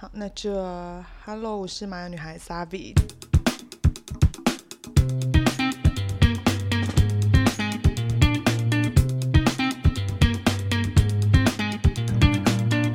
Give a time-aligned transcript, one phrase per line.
[0.00, 0.50] 好，那就
[1.26, 2.94] Hello，我是玛雅女孩 Savi。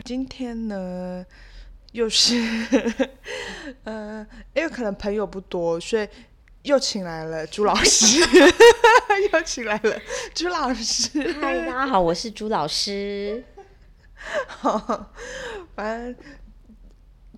[0.04, 1.24] 今天呢，
[1.92, 2.34] 又是，
[3.84, 4.26] 呃，
[4.56, 6.10] 因为可能朋友不多，所以
[6.64, 8.20] 又请来了朱老师，
[9.32, 9.96] 又请来了
[10.34, 11.34] 朱老师。
[11.34, 13.44] 嗨，大家好，我是朱老师。
[14.48, 15.14] 好，
[15.76, 16.16] 反正，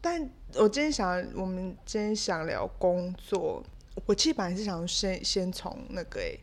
[0.09, 3.61] 但我今天想，我们今天想聊工作。
[4.05, 6.39] 我其实本来是想先先从那个，诶，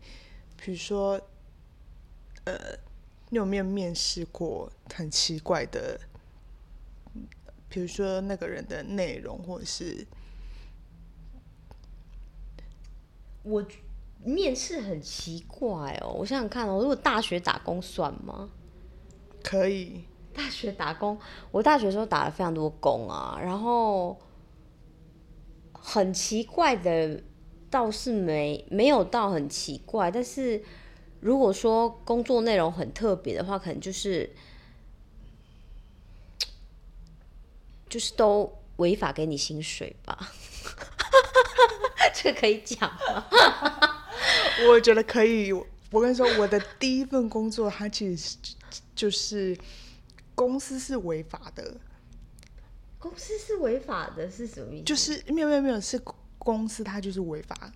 [0.58, 1.18] 比如说，
[2.44, 2.54] 呃，
[3.30, 5.98] 你有没有面试过很奇怪的？
[7.70, 10.06] 比如说那个人的内容，或者是
[13.44, 13.66] 我
[14.22, 16.12] 面试很奇怪哦。
[16.18, 18.50] 我想想看哦，如果大学打工算吗？
[19.42, 20.04] 可以。
[20.34, 21.18] 大学打工，
[21.52, 24.20] 我大学时候打了非常多工啊，然后
[25.72, 27.22] 很奇怪的
[27.70, 30.62] 倒是没没有到很奇怪，但是
[31.20, 34.34] 如果说工作内容很特别的话，可能就是
[37.88, 40.32] 就是都违法给你薪水吧，
[42.12, 43.24] 这个可以讲吗？
[44.68, 45.52] 我觉得可以。
[45.90, 48.36] 我跟你说，我的第一份工作，它其实
[48.96, 49.56] 就是。
[50.34, 51.76] 公司是违法的，
[52.98, 54.84] 公司是违法的，是什么意思？
[54.84, 56.00] 就是没有没有没有，是
[56.38, 57.72] 公司它就是违法，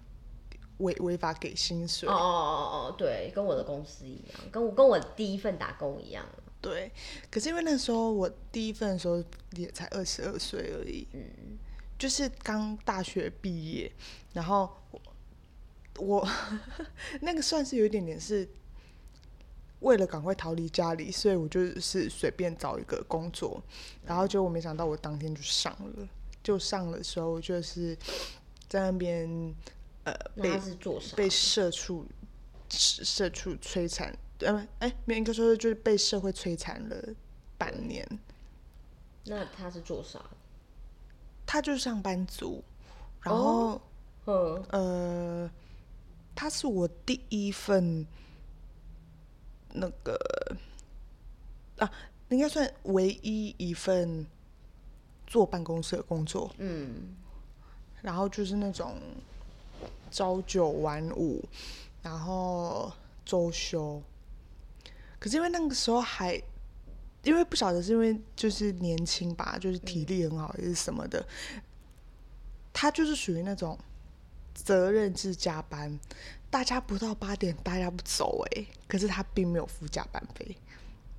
[0.79, 2.09] 违违法给薪水。
[2.09, 6.27] 哦哦哦哦，对，跟我的公司一样，跟我跟我第一份打工一样。
[6.61, 6.91] 对，
[7.31, 11.57] 可是因为那时候我第一份的时候也才二十二岁而已，嗯，
[11.97, 13.93] 就是刚大学毕业，
[14.33, 15.01] 然后我
[15.99, 16.29] 我
[17.23, 18.49] 那个算是有一点点是。
[19.81, 23.63] 为了赶快逃离家里，所以我就是随便找一个工作，
[24.05, 26.09] 然后就我没想到我当天就上了，
[26.43, 27.97] 就上的时候就是
[28.69, 29.55] 在那边
[30.03, 30.61] 呃被
[31.15, 32.05] 被社畜
[32.69, 36.97] 社畜摧残，呃哎没，应该说就是被社会摧残了
[37.57, 38.05] 半年。
[39.27, 40.21] 那他是做啥？
[41.47, 42.65] 他就是上班族，
[43.21, 43.81] 然后
[44.25, 45.49] 呃，
[46.35, 48.05] 他是我第一份。
[49.73, 50.19] 那个
[51.79, 51.91] 啊，
[52.29, 54.27] 应该算唯一一份
[55.27, 56.51] 坐办公室的工作。
[56.59, 57.15] 嗯，
[58.03, 58.97] 然后就是那种
[60.11, 61.45] 朝九晚五，
[62.03, 62.93] 然后
[63.25, 64.03] 周休。
[65.19, 66.41] 可是因为那个时候还，
[67.23, 71.27] 因为不晓得是因为就是年轻吧，就是体力很好还是什么的，
[72.73, 73.79] 他就是属于那种
[74.55, 75.99] 责任制加班。
[76.51, 80.57] 大家不到八点，大家不走哎，可是他并没有付加班费。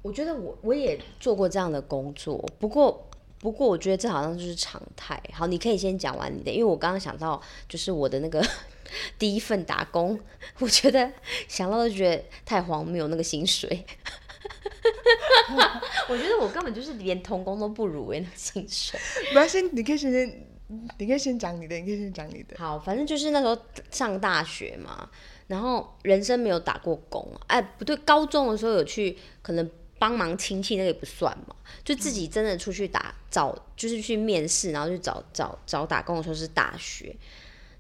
[0.02, 3.08] 我觉得我我也做过这样的工作，不过
[3.40, 5.22] 不过我觉得这好像就是常态。
[5.32, 8.44] 好，你可以先讲完你的，因为我刚刚想到就是我的那个
[9.20, 10.20] 第一份打工，
[10.60, 11.12] 我觉得
[11.48, 13.86] 想到都觉得太荒谬，那个薪水，
[16.10, 19.00] 我觉得我根本就是连童工都不如哎，那薪水。
[19.30, 20.49] 没关系，你可以先。
[21.00, 22.56] 你可以先讲你的，你可以先讲你的。
[22.58, 23.58] 好，反正就是那时候
[23.90, 25.10] 上大学嘛，
[25.48, 37.16] 然后人生没有打过工，哎，不对，高中的时候有去可能帮忙亲戚，那个也不算嘛，就自己真的出去打找，就是去面试，然后去找找找打工的时候是大学，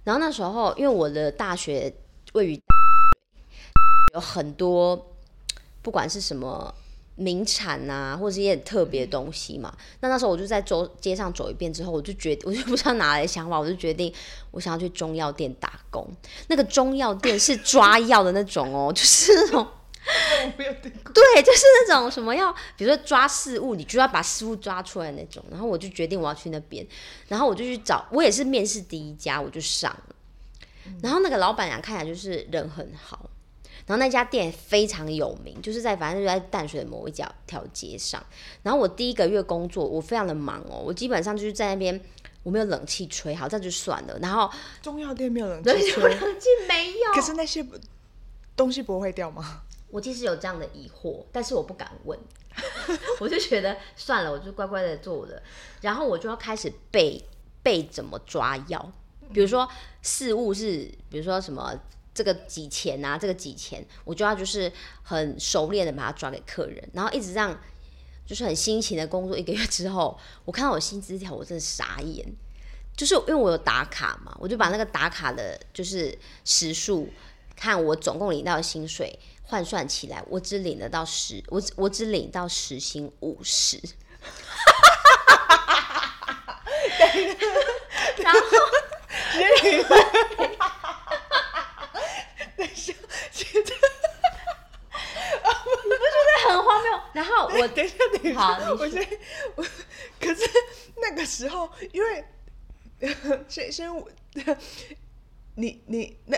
[0.04, 1.94] 然后那时候因为我的大学
[2.34, 2.60] 位于
[4.16, 5.14] 有很多，
[5.84, 6.74] 不管是什么。
[7.20, 9.72] 名产呐，或者一些特别的东西嘛。
[10.00, 14.12] 那那时候我就在走街上走一遍之后，我就决，我就不知道哪来的想法，我就决定
[14.52, 16.08] 我想要去中药店打工。
[16.48, 19.68] 那个中药店是抓药的那种哦， 就是那种，
[20.56, 25.44] 对，就是那种什么要，比如说抓事物，你就要把事物抓出来那种。
[25.52, 26.86] 然后我就决定我要去那边，
[27.28, 30.16] 然后我就去找，我也是面试第一家，我就上了。
[31.04, 33.30] 然后那个老板娘看起来就是人很好。
[33.90, 38.24] 然后那家店非常有名，就是在反正就在淡水的某一条条街上。
[38.62, 42.00] 然后我第一个月工作，我非常的忙哦，我基本上就是在那边，
[42.44, 44.16] 我没有冷气吹，好这样就算了。
[44.20, 44.48] 然后
[44.80, 47.12] 中药店没有冷气吹，冷气没有。
[47.16, 47.66] 可是那些
[48.56, 49.64] 东西不会掉吗？
[49.90, 52.20] 我其实有这样的疑惑，但是我不敢问，
[53.20, 55.42] 我就觉得算了，我就乖乖的做我的。
[55.82, 57.26] 然后我就要开始背
[57.64, 58.92] 背怎么抓药，
[59.34, 59.68] 比如说
[60.04, 61.74] 事物是，比如说什么。
[62.20, 64.70] 这个几钱啊，这个几钱，我就要就是
[65.04, 67.58] 很熟练的把它转给客人，然后一直这样，
[68.26, 72.26] 就是很辛勤的工作一个月之后，我看到我薪资条，我真的傻眼，
[72.94, 77.08] 就是因为我有打卡嘛，我就把那个打卡的，就是时数，
[77.56, 83.82] 看我总共领到的薪水换算起来，我只领得到十，我我只领到时薪五十。
[88.18, 88.40] 然后，
[98.78, 99.08] 我先
[99.56, 99.64] 我，
[100.20, 100.50] 可是
[101.02, 102.24] 那个时候，因为
[103.48, 104.08] 先先我
[105.56, 106.38] 你你那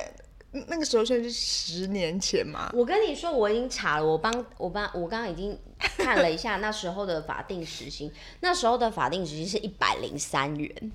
[0.67, 2.69] 那个时候现在是十年前嘛？
[2.73, 5.57] 我跟你说，我已经查了，我帮我帮我刚刚已经
[5.97, 8.11] 看了一下那时候的法定时薪，
[8.41, 10.73] 那时候的法定时薪是一百零三元。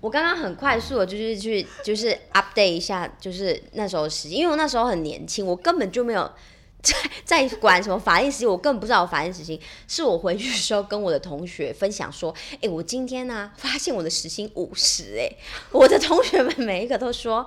[0.00, 6.30] 我刚刚很快速的，就是去就是 update 一下，就是那时候时，因为我那时候很年轻，我根本就没有
[6.80, 9.60] 在 在管什么法定时薪，我根本不知道法定时薪。
[9.86, 15.30] 是我回去的时候跟我的同学分享说，哎，我今天呢发现我的时薪五十，哎，
[15.70, 17.46] 我的同学们每一个都说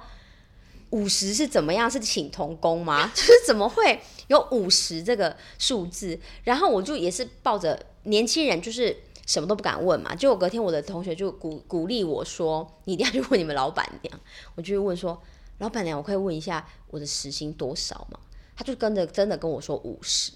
[0.92, 1.90] 五十是怎么样？
[1.90, 3.12] 是请童工吗？
[3.16, 6.20] 就是怎么会有五十这个数字？
[6.44, 8.96] 然后我就也是抱着年轻人，就是。
[9.26, 14.20] 什么都不敢问嘛，结果隔天我的同学就鼓鼓励我说：“你一定要去问你们老板娘。”
[14.56, 15.22] 我就问说
[15.60, 18.20] ：“老板娘，我可以问一下我的时薪多少吗？”
[18.56, 20.32] 他就跟着真的跟我说五十，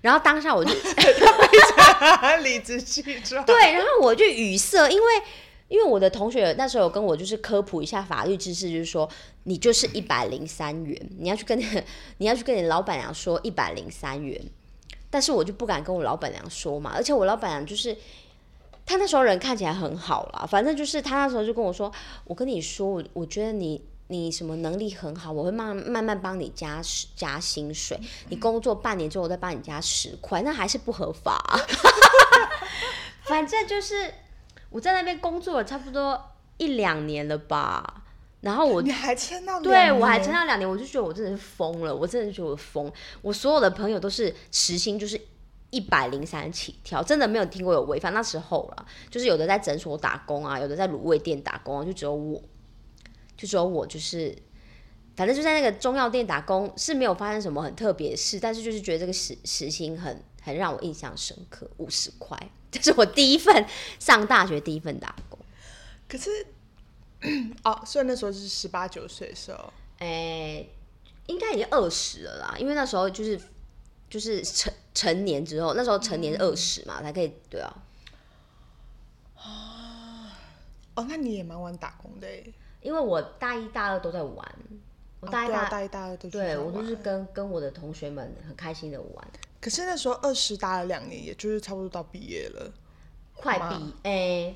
[0.00, 0.72] 然后当下我就
[2.42, 3.44] 理直气壮。
[3.44, 5.06] 对，然后我就语塞，因为
[5.68, 9.08] 因为我的同学那时候有跟我就是科普一下法律知识，就是说
[9.44, 11.56] 你就是一百零三元，你要去跟
[12.16, 14.42] 你要去跟你老板娘说一百零三元，
[15.08, 17.96] 但是我就不敢跟我老板娘说嘛，而且我老板娘就是。
[18.84, 21.90] 他那时候人看起来很好啦，反正就是他那时候就跟我说
[22.26, 26.82] ：“我跟你说，我我觉得你你什么能力很好，我会慢慢慢帮你加
[27.16, 27.98] 加薪水。
[28.28, 31.40] 你工作半年之后，我再帮你加十块，那还是不合法。
[33.24, 34.12] 反正就是
[34.68, 36.20] 我在那边工作了差不多
[36.58, 38.02] 一两年了吧，
[38.40, 42.92] 然后我你还签到对我还签到两年，我就觉得我真的是疯了，我真的觉得我疯。
[43.22, 45.18] 我所有的朋友都是时薪就是。
[45.72, 48.12] 一百零三起跳，真的没有听过有违反。
[48.12, 52.40] 那时候了，就是有的在诊所打工啊，有的在卤味店打工啊，就只有我，
[53.38, 54.36] 就只有我，就是
[55.16, 62.38] 反正就在那个中药店打工，是没有发生什么很特别的事，但是就是觉得这个时时薪很很让我印象深刻，五十块，
[62.70, 63.66] 这是我第一份
[63.98, 65.38] 上大学第一份打工。
[66.06, 66.28] 可是，
[67.64, 70.66] 哦，虽然那时候是十八九岁的时候，哎，
[71.28, 73.40] 应该已经二十了啦，因为那时候就是。
[74.12, 77.82] 就是成成年之后，那时候成年二十嘛，才可以对啊。
[79.34, 80.36] 啊，
[80.94, 82.28] 哦，那你也蛮晚打工的
[82.82, 84.54] 因为我大一大二都在玩，
[85.20, 89.28] 我大一大大一大二都对我都是跟跟我的同学们很开心的玩。
[89.62, 92.70] 可是那时候二十打了两年，也就是差不多到毕业了，
[93.34, 94.54] 快毕哎，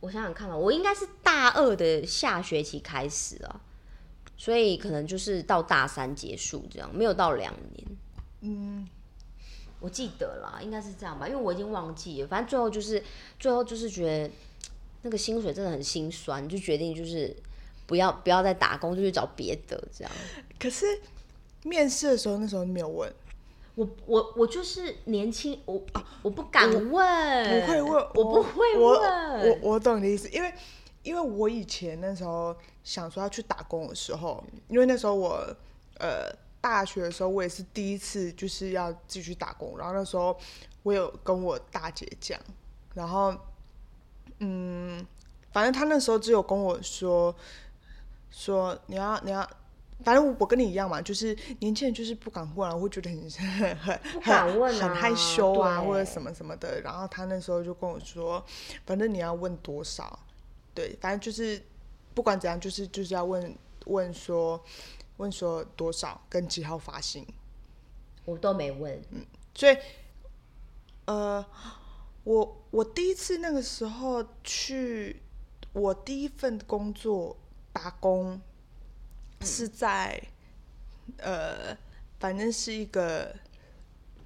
[0.00, 3.62] 我想想看嘛，我应该是大二的下学期开始了，
[4.36, 7.88] 所以可能就是到大三结束这样，没有到两年。
[8.40, 8.86] 嗯，
[9.80, 12.28] 我记得啦，应该是这样吧，因为我已经忘记了。
[12.28, 13.02] 反正最后就是，
[13.38, 14.30] 最后就是觉得
[15.02, 17.36] 那个薪水真的很心酸，就决定就是
[17.86, 20.12] 不要不要再打工，就去找别的这样。
[20.58, 20.86] 可是
[21.64, 23.12] 面试的时候，那时候没有问
[23.74, 25.82] 我，我我就是年轻，我
[26.22, 28.80] 我不敢问，不会问，我不会问。
[29.50, 30.54] 我我懂你的意思，因为
[31.02, 35.44] 因为我以前那时候想说要去打工的时候，因为那时候我
[35.98, 36.32] 呃。
[36.60, 40.36] 大学的时候，我也是第一次就是要继续打工，然后那时候
[40.82, 42.38] 我有跟我大姐讲，
[42.94, 43.32] 然后
[44.40, 45.06] 嗯，
[45.52, 47.34] 反正他那时候只有跟我说
[48.30, 49.48] 说你要你要，
[50.02, 53.76] 反正我跟你一样嘛，就是年轻人就是不敢问啊，会觉得很很
[54.22, 56.80] 很很害羞啊，或者什么什么的。
[56.80, 58.44] 然后他那时候就跟我说，
[58.84, 60.18] 反正你要问多少，
[60.74, 61.62] 对，反正就是
[62.14, 64.60] 不管怎样，就是就是要问问说。
[65.18, 67.26] 问说多少跟几号发行，
[68.24, 69.00] 我都没问。
[69.10, 69.76] 嗯，所以，
[71.04, 71.44] 呃，
[72.24, 75.20] 我我第一次那个时候去，
[75.72, 77.36] 我第一份工作
[77.72, 78.40] 打工
[79.42, 80.22] 是在，
[81.16, 81.76] 呃，
[82.20, 83.34] 反正是一个，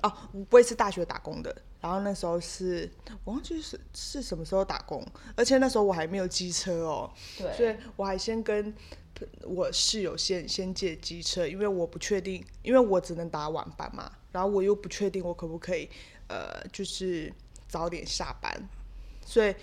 [0.02, 0.12] 哦，
[0.50, 1.62] 我也是大学打工的。
[1.80, 2.88] 然后那时候是，
[3.24, 8.72] 我忘记是是什么时候打工，而且那时候我还没有机车哦，对，所以我还先跟。
[9.42, 15.88] 我室友先先借机车，因为我不确定，因为我只能打晚班嘛，然后我又不确定我可不可以，
[16.28, 17.32] 呃，就是
[17.68, 18.68] 早点下班，
[19.24, 19.54] 所以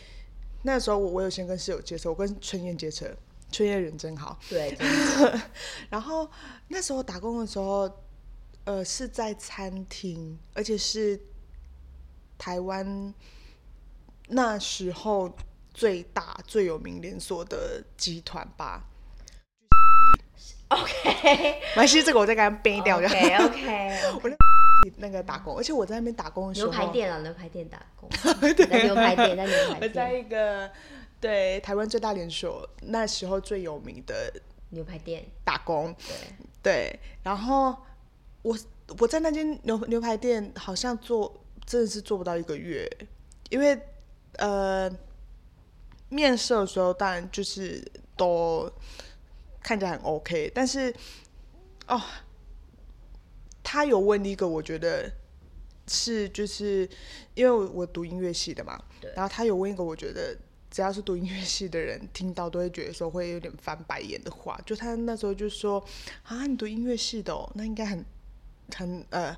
[0.64, 3.14] 那时候我我有先跟室友借车，我跟春燕借车，
[3.52, 4.78] 春燕人真好，对，
[5.90, 6.30] 然后
[6.68, 7.90] 那时候打工的时候，
[8.66, 11.20] 呃，是在餐厅，而且是
[12.38, 13.14] 台湾
[14.28, 15.36] 那时候
[15.74, 18.86] 最大最有名连锁的集团吧。
[20.70, 22.98] OK， 没事，这个我再给他背掉。
[22.98, 24.30] OK OK， 我
[24.98, 30.70] 那个打工，而且我在那边打工的时候，牛排店啊，牛排店 打工，在牛排店，在牛排店，在一个
[31.20, 34.32] 对台湾最大连锁那时候最有名的
[34.70, 35.26] 牛排店。
[35.44, 35.94] 打工。
[36.08, 36.16] 对。
[36.62, 37.76] 对，然后
[38.42, 38.58] 我
[38.90, 42.88] 我我在那间牛牛排店好像做真的是做不到一个月，
[43.50, 43.80] 因为
[44.38, 44.92] 呃
[46.10, 47.82] 面试的时候当然就是
[48.18, 48.70] 都
[49.70, 50.92] 看起来很 OK，但是
[51.88, 52.02] 哦，
[53.62, 55.12] 他有问一个我觉得
[55.86, 56.90] 是就是
[57.36, 58.82] 因为我读音乐系的嘛，
[59.16, 60.36] 然后他有问一个我觉得。
[60.72, 64.56] 只要是读音乐系的人，听到都会觉得说会有点翻白眼的话。
[64.68, 65.84] 就他那时候就说
[66.22, 68.06] ：“啊，你读音乐系的，哦，那应该很
[68.76, 69.36] 很呃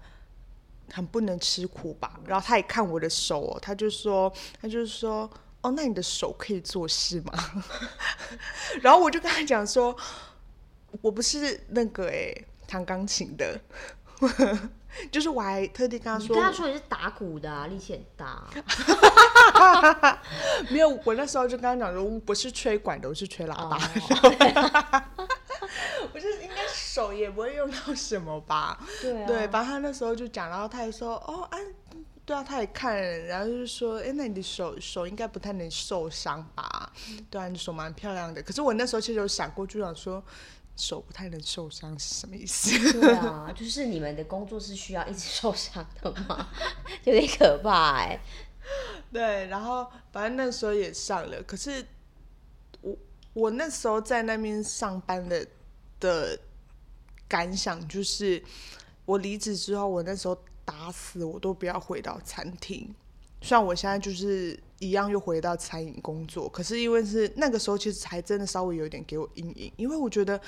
[0.92, 7.34] 很不能吃苦吧？”然后他也看我的手，哦，他就说：“他就是说，哦，那你的手可以做事吗？”
[8.82, 9.96] 然后我就跟他讲说
[11.02, 12.34] ：“我不是那个哎
[12.68, 13.60] 弹钢琴的。”
[15.10, 18.44] 就是我还特地跟他说，跟他说你是打鼓的，力气很大。
[20.70, 23.80] 没有，我那时候就跟他讲说，不是吹管的，我是吹喇叭。
[26.14, 28.78] 我就是应该手也不会用到什么吧？
[29.02, 29.48] 对，对。
[29.48, 31.58] 反正他那时候就讲，然后他也说，哦，啊，
[32.32, 36.94] 对啊，他也看，然后就是说，哎，那你的手手应该不太能受伤吧？
[37.30, 38.42] 对啊，你手蛮漂亮的。
[38.42, 40.24] 可是我那时候其实有想过，就想说。
[40.78, 42.94] 手不太能受伤是什么意思？
[42.94, 46.48] 对啊， 就是你们的工作是需要一直受伤的吗？
[47.04, 48.20] 有点可怕哎。
[49.12, 51.86] 对，然后反正那时候也上了，可是
[52.82, 52.98] 我
[53.34, 55.46] 我那时候在那边上班的
[56.00, 56.40] 的
[57.28, 58.42] 感想就是，
[59.06, 62.94] 我离职之后，我那时候打死我都不要回到餐厅。
[63.42, 70.40] 虽然我现在就是一样又回到餐饮工作，可是因为是那个时候，其实还真的稍微有点给我阴影，因为我觉得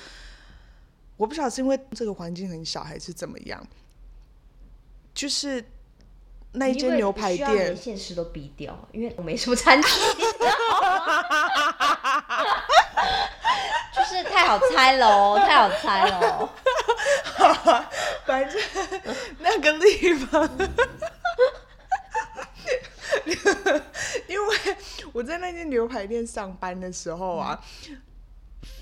[1.18, 3.66] 我不晓得是因为这个环境很小还是怎么样，
[5.14, 5.66] 就是
[6.52, 9.90] 那一间牛排店，现实都逼掉，因为我没什么餐厅，
[13.96, 16.54] 就是太好猜了哦，太好猜了，
[18.28, 18.62] 反正
[19.56, 20.50] 那个地方。
[24.28, 24.58] 因为
[25.12, 27.64] 我在那间牛排店上班的时候啊，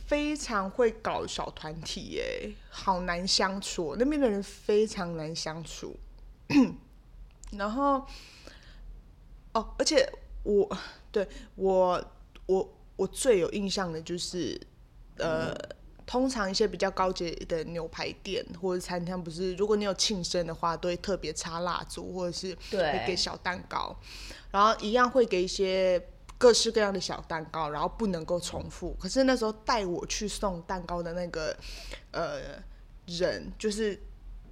[0.07, 5.97] 非常会搞小团体耶，好难相处，那边的人非常难相处。
[7.51, 8.05] 然后，
[9.53, 10.09] 哦，而且
[10.43, 10.77] 我
[11.11, 12.03] 对我
[12.45, 14.59] 我我最有印象的就是，
[15.17, 15.55] 呃。
[16.11, 23.95] 通常一些比较高级的牛排店或者餐厅，不是如果你有庆生的话，都会特别插蜡烛，或者是会给小蛋糕，
[24.51, 26.05] 然后一样会给一些
[26.37, 28.93] 各式各样的小蛋糕，然后不能够重复。
[28.99, 31.55] 可是那时候带我去送蛋糕的那个
[32.11, 32.41] 呃
[33.05, 33.97] 人，就是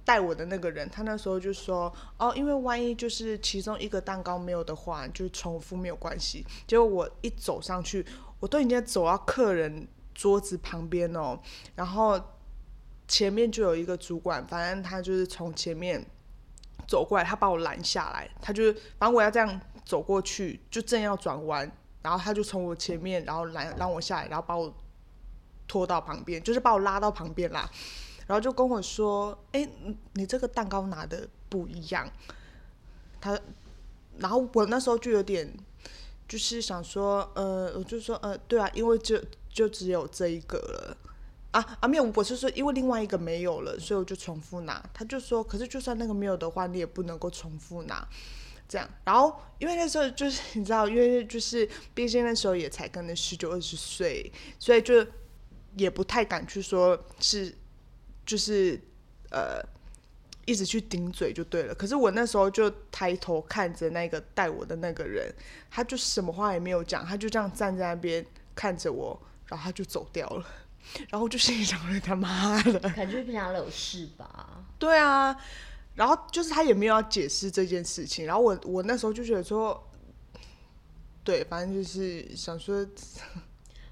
[0.02, 8.02] 带我的那个人，他那时候就说：“哦，因为万一就是其中一个蛋糕没有的话，就重复没有关系。”结果我一走上去，
[8.38, 9.86] 我都已经走到客人。
[10.20, 11.40] 桌子旁边哦，
[11.74, 12.20] 然后
[13.08, 16.04] 前面就有一个主管，反正他就是从前面
[16.86, 21.72] 走过来，他把我拦下来，他就反正我要这样走过去，就正要转弯，
[22.02, 24.70] 然后他就从我前面，然后拦让我下来，然后把我
[25.66, 27.66] 拖到旁边，就是把我拉到旁边啦，
[28.26, 29.66] 然后就跟我说：“哎，
[30.12, 32.06] 你这个蛋糕拿的不一样。”
[33.22, 33.40] 他，
[34.18, 35.50] 然后我那时候就有点
[36.28, 39.18] 就是想说，呃，我就说，呃，对啊，因为就。
[39.52, 40.96] 就只有这一个了
[41.50, 41.88] 啊啊！
[41.88, 44.80] 没有，我是说，因为另外一个没有了，所以我就重复拿。
[44.94, 48.06] 他就说，可是就算那个没有的话，你也不能够重复拿，
[48.68, 48.88] 这样。
[49.04, 55.04] 然后因为那时候就是你知道，因为就是毕竟那时候也才可能十九二十岁，所以就
[55.76, 57.52] 也不太敢去说是
[58.24, 58.80] 就是
[59.32, 59.60] 呃
[60.46, 61.74] 一直去顶嘴就对了。
[61.74, 65.34] 可是我那时候就抬头看着那个带我的那个人，
[65.68, 69.20] 他就什么话也没有讲，他就这样站在那边看着我。
[69.50, 70.46] 然后他就走掉了，
[71.10, 74.64] 然后就心里想：他妈的，感觉不想惹事吧？
[74.78, 75.36] 对啊，
[75.94, 78.24] 然后就是他也没有要解释这件事情。
[78.24, 79.86] 然后我我那时候就觉得说，
[81.22, 82.86] 对，反正就是想说。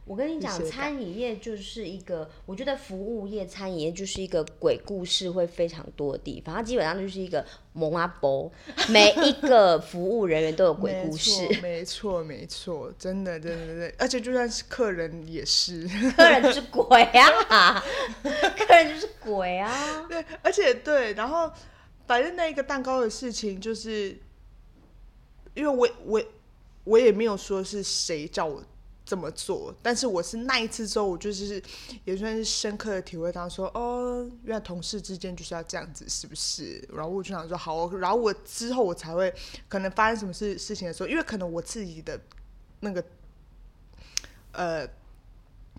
[0.09, 6.55] 我跟你讲，餐饮业就是一个，我觉得服务业、餐饮业就是一个鬼故事会非常多的地方。
[6.55, 8.51] 它基本上就是一个蒙阿波，
[8.89, 11.47] 每一个服务人员都有鬼故事。
[11.61, 13.93] 没错，没错，真的，真的，真的。
[13.99, 15.87] 而且就算是客人也是，
[16.17, 17.85] 客人就是鬼啊，
[18.23, 20.07] 客人就是鬼啊。
[20.09, 21.53] 对，而且对，然后
[22.07, 24.19] 反正那一个蛋糕的事情，就是
[25.53, 26.23] 因为我我
[26.85, 28.65] 我也没有说是谁叫我。
[29.09, 31.63] 这么做，但是我是那一次之后，我就是
[32.05, 36.87] 也算是深刻的体会到说，哦，原来同事之间就是要这样子，是不是？
[36.93, 39.35] 然后我就想说，好，然后我之后我才会
[39.67, 42.21] 可能发生什么事事情的时候，因为可能我自己的
[42.81, 43.03] 那个
[44.53, 44.87] 呃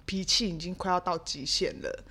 [0.08, 2.04] 脾气已经快要到极限了，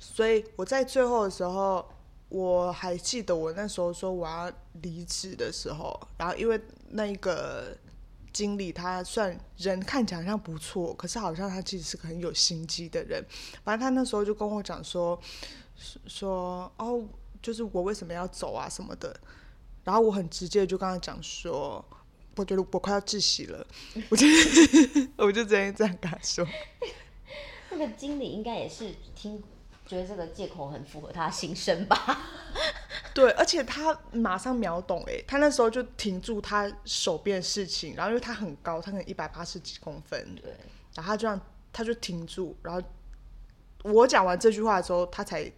[0.00, 1.88] 所以我在最后的时候，
[2.30, 4.50] 我还记得我那时候说我要
[4.82, 6.60] 离职的时候，然后因为
[6.90, 7.76] 那一个
[8.38, 13.20] 经理他算人看起来像不错，可是好像他其实是个很有心机的人。
[13.64, 15.20] 反正他那时候就跟我讲说，
[16.06, 17.04] 说哦，
[17.42, 19.18] 就是我为什么要走啊什么的。
[19.82, 21.84] 然后我很直接就跟他讲说，
[22.36, 23.66] 我觉得我快要窒息了，
[24.08, 24.24] 我就
[25.16, 26.46] 我就直接这样跟他说。
[27.70, 29.42] 那个经理应该也是听。
[29.88, 31.96] 觉得这个借口很符合他心声吧？
[33.18, 40.50] 对，而且他马上秒懂哎，他那时候就停住他手边的事情，然后因为他很高，他可能一百八十几公分，对，
[40.94, 41.40] 然后他这样
[41.72, 42.80] 他就停住，然后
[43.82, 45.50] 我讲完这句话的时候，他才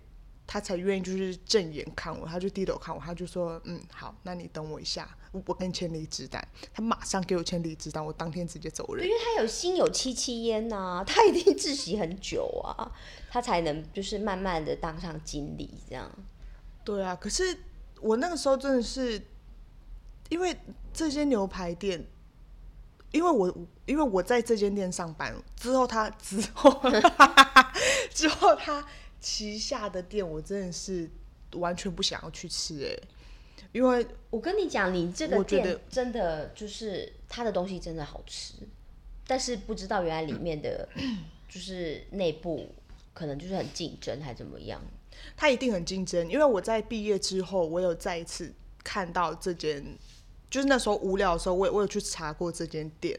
[0.46, 5.08] 他才愿意就是正眼看我，他就低头看我，他就说嗯好，那你等我一下。
[5.46, 9.06] 我跟你签离职单，他马上给我签离职单，我当天直接走人。
[9.06, 12.90] 因为他有心有戚戚焉呐，他一定窒息很久啊，
[13.30, 16.10] 他才能就是慢慢的当上经理这样。
[16.84, 17.56] 对啊，可是
[18.00, 19.20] 我那个时候真的是，
[20.28, 20.56] 因为
[20.92, 22.04] 这间牛排店，
[23.12, 26.82] 因为我因为我在这间店上班之后，他之后
[28.12, 28.86] 之后他
[29.20, 31.08] 旗下的店，我真的是
[31.52, 33.08] 完全不想要去吃哎。
[33.72, 38.54] 因为我跟你讲，你这个店真的就是它的东西真的好吃，
[39.28, 40.88] 但是不知道原来里面的
[41.48, 42.74] 就是内部
[43.12, 44.82] 可能就是很竞争还怎么样？
[45.36, 49.84] 它一定很竞争，因为我在毕业之后，我有再一次看到这间，
[50.50, 53.18] 就是那时候无聊的时候，我我有去查过这间店，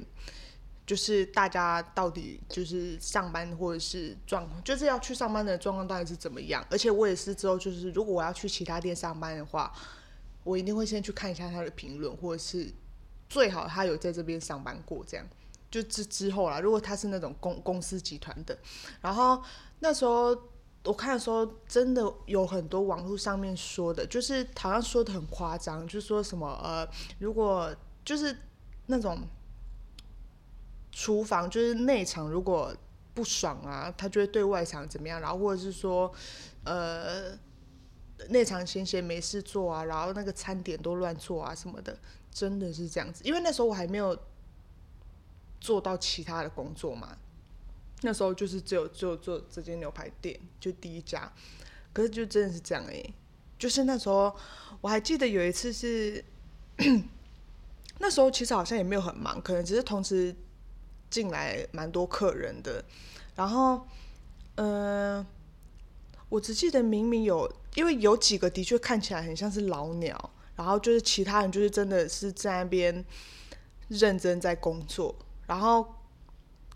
[0.86, 6.66] 就是大家到底就是上班或者是状况，就是要去上班的状况到底是怎么样？
[6.70, 9.72] 而且我也是之后就是如果我要去其他店上班的话。
[10.44, 12.68] 我一定会先去看一下他的评论，或者是
[13.30, 15.24] 最好他有在这边上班过，这样
[15.70, 16.60] 就之之后啦。
[16.60, 18.58] 如果他是那种公公司集团的，
[19.02, 19.40] 然后
[19.82, 20.36] 那时候
[20.84, 26.88] 我看的时候，真的有很多网络上面说的，就是好像说的很夸张，就是说什么呃，
[27.20, 28.36] 如果就是
[28.88, 29.20] 那种
[30.92, 32.76] 厨房就是内场如果
[33.14, 36.12] 不爽啊，他就会对外场怎么样，然后或者是说
[36.64, 37.38] 呃。
[38.30, 41.98] 内场闲闲没事做啊，然后那个餐点都乱做啊什么的，
[42.32, 43.24] 真的是这样子。
[43.24, 44.16] 因为那时候我还没有
[45.60, 47.18] 做到其他的工作嘛，
[48.02, 51.32] 那时候就是只有只有做这间牛排店，就第一家。
[51.94, 53.04] 可是就真的是这样哎，
[53.58, 54.36] 就是那时候
[54.82, 56.24] 我还记得有一次是，
[58.00, 60.36] 那时候其实好像也没有很忙，可能只是同时
[61.10, 62.84] 进来蛮多客人的，
[63.36, 63.88] 然后
[64.56, 65.26] 嗯。
[66.30, 73.04] 我只记得明明有，因为有几个的确看起来很像是老鸟，然后就是其他人就是真的是在那边
[73.90, 75.14] 认真在工作，
[75.46, 75.86] 然后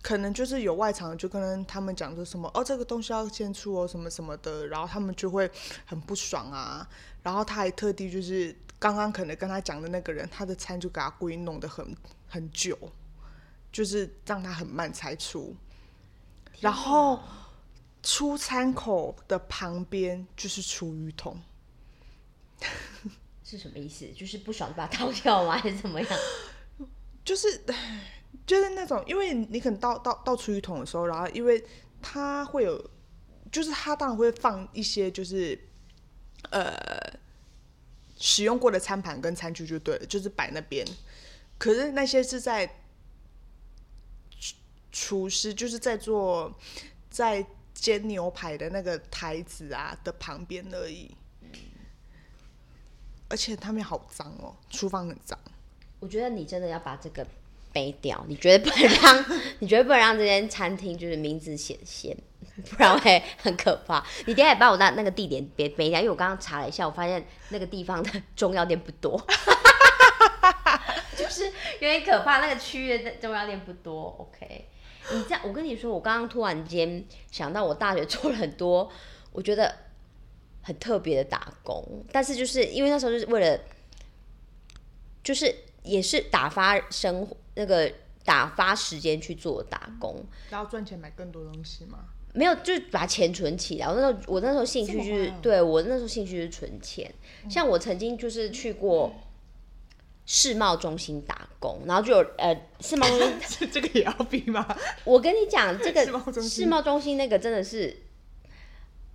[0.05, 5.49] 可能就是有外场就跟他们讲说什么哦这个东西要先出哦什么什么的，然后他们就会
[5.83, 6.87] 很不爽啊，
[7.23, 11.83] 然后他还特地就是刚刚可能跟他讲的那个人，他的餐就给他故意弄得很
[12.27, 12.77] 很久，
[13.71, 15.55] 就是让他很慢才出，
[16.59, 17.19] 然后。
[18.07, 21.35] 出餐口的旁边就是厨余桶，
[23.43, 24.05] 是什么意思？
[24.15, 25.57] 就是不爽就把它倒掉吗？
[25.57, 26.19] 还是怎么样？
[27.25, 27.63] 就是
[28.45, 31.63] 就是那种，因为你可能倒倒倒厨余桶的时候，然后因为
[32.01, 32.89] 它会有，
[33.51, 35.59] 就是它当然会放一些就是
[36.49, 36.75] 呃
[38.17, 40.85] 使用过的餐盘跟餐具就对了，就是摆那边。
[41.57, 42.81] 可是那些是在
[44.91, 46.53] 厨师就是在做
[47.09, 47.45] 在。
[47.75, 51.13] 煎牛排的那个台子啊的旁边而已，
[53.27, 55.37] 而且他们好脏哦，厨房很脏。
[55.99, 57.27] 我觉得你真的要把这个
[57.75, 59.25] 背掉，你绝对不能让，
[59.59, 62.15] 你绝对不能让这间餐厅就是名字显现，
[62.69, 64.01] 不然会很可怕。
[64.25, 69.21] 你等下把我那那个地点别背掉，因为我刚刚查了一下，我发现那个地方的中药店不多，
[71.17, 72.39] 就是有点可怕。
[72.39, 74.69] 那个区域的中药店不多，OK。
[75.11, 78.89] 你这样，我跟你说，我刚刚突然间想到，我大学做了很多
[79.33, 79.75] 我觉得
[80.63, 83.59] 很特别的打工，但是就是因为那时候就是为了，
[85.21, 87.91] 就是也是打发生活那个
[88.23, 91.99] 打发时间去做打工，然后赚钱买更多东西吗？
[92.33, 93.87] 没有，就是把钱存起来。
[93.87, 97.13] 我那时候我那时候兴趣就是对我那时候兴趣是存钱，
[97.49, 99.13] 像我曾经就是去过。
[100.27, 104.67] 世贸中心打工，然后就有呃，世贸中心 这个也要比吗？
[105.03, 106.03] 我跟你讲，这个
[106.41, 107.95] 世贸中心那个真的是，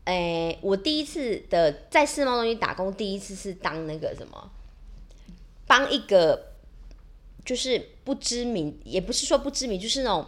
[0.05, 4.53] 哎，我第一次的在世贸中心打工，第一次是当那个什么，
[5.67, 6.50] 帮一个
[7.45, 10.27] 就是不知名，也不是说不知名，就是那种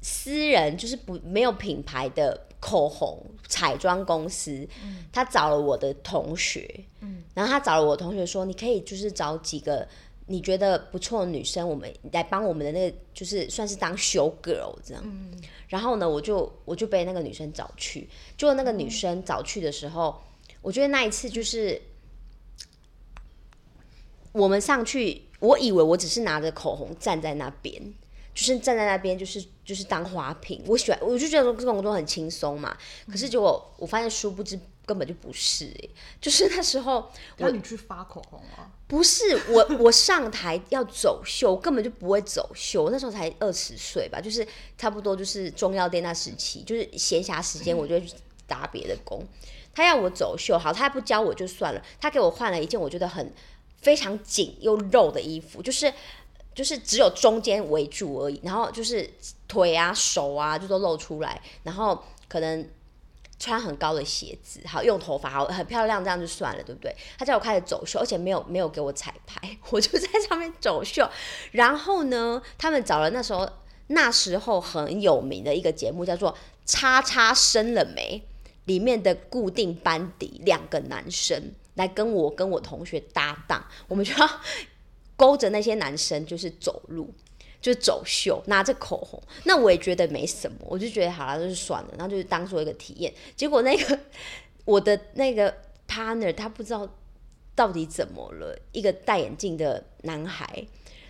[0.00, 4.66] 私人，就是不没有品牌的口红彩妆公司，
[5.12, 7.22] 他找了我的同学，嗯。
[7.34, 9.86] 然后他找了我同学说，你可以就是找几个
[10.26, 15.04] 你觉得不错的女生，我们来帮我们的那个就是算是当 show girl 这样。
[15.68, 20.20] 然后呢，我就我就被那个女生找去，结果那个女生找去的时候，
[20.62, 21.80] 我觉得那一次就是
[24.32, 27.94] 我们上去，我以为我只是拿着口红站在那边。
[28.34, 30.62] 就是站在那边，就是就是当花瓶。
[30.64, 32.76] 我喜欢，我就觉得说这种工作很轻松嘛。
[33.10, 35.88] 可是结果我发现，殊不知根本就不是哎。
[36.20, 38.70] 就是那时候，我你去发口红啊？
[38.86, 42.90] 不是，我我上台要走秀，根本就不会走秀。
[42.90, 44.46] 那时候才二十岁吧，就是
[44.76, 48.14] 差不多就是中药店那时期，就是闲暇时间，我就去
[48.46, 49.20] 打别的工。
[49.74, 53.32] 他要我走秀，好，他不教我就算了，他给我换了一件我觉得很
[53.80, 55.92] 非常紧又肉的衣服，就是。
[56.54, 59.08] 就是只有中间围住而已，然后就是
[59.46, 62.68] 腿啊、手啊就都露出来，然后可能
[63.38, 66.92] 穿很高的鞋子，好用头发好很漂亮，这样就算了，对不对？
[67.16, 71.08] 他叫我开始走秀，而且没有没有给我彩排， 我就在上面走秀。
[71.52, 73.48] 然后呢，他们找了那时候
[73.86, 76.32] 那时候很有名的一个节目，叫做
[76.66, 78.20] 《叉叉生了没》，
[78.64, 84.30] 里面的固定班底两个男生来跟我跟我同学搭档，我们就要。
[85.18, 87.12] 勾着那些男生就是走路，
[87.60, 89.20] 就是走秀，拿着口红。
[89.42, 93.12] 那我也觉得没什么，我就觉得好了，就是算了，然后就是当做一个体验。
[93.34, 93.98] 结果那个
[94.64, 95.52] 我的那个
[95.88, 96.88] partner 他不知道
[97.56, 100.64] 到底怎么了，一个戴眼镜的男孩，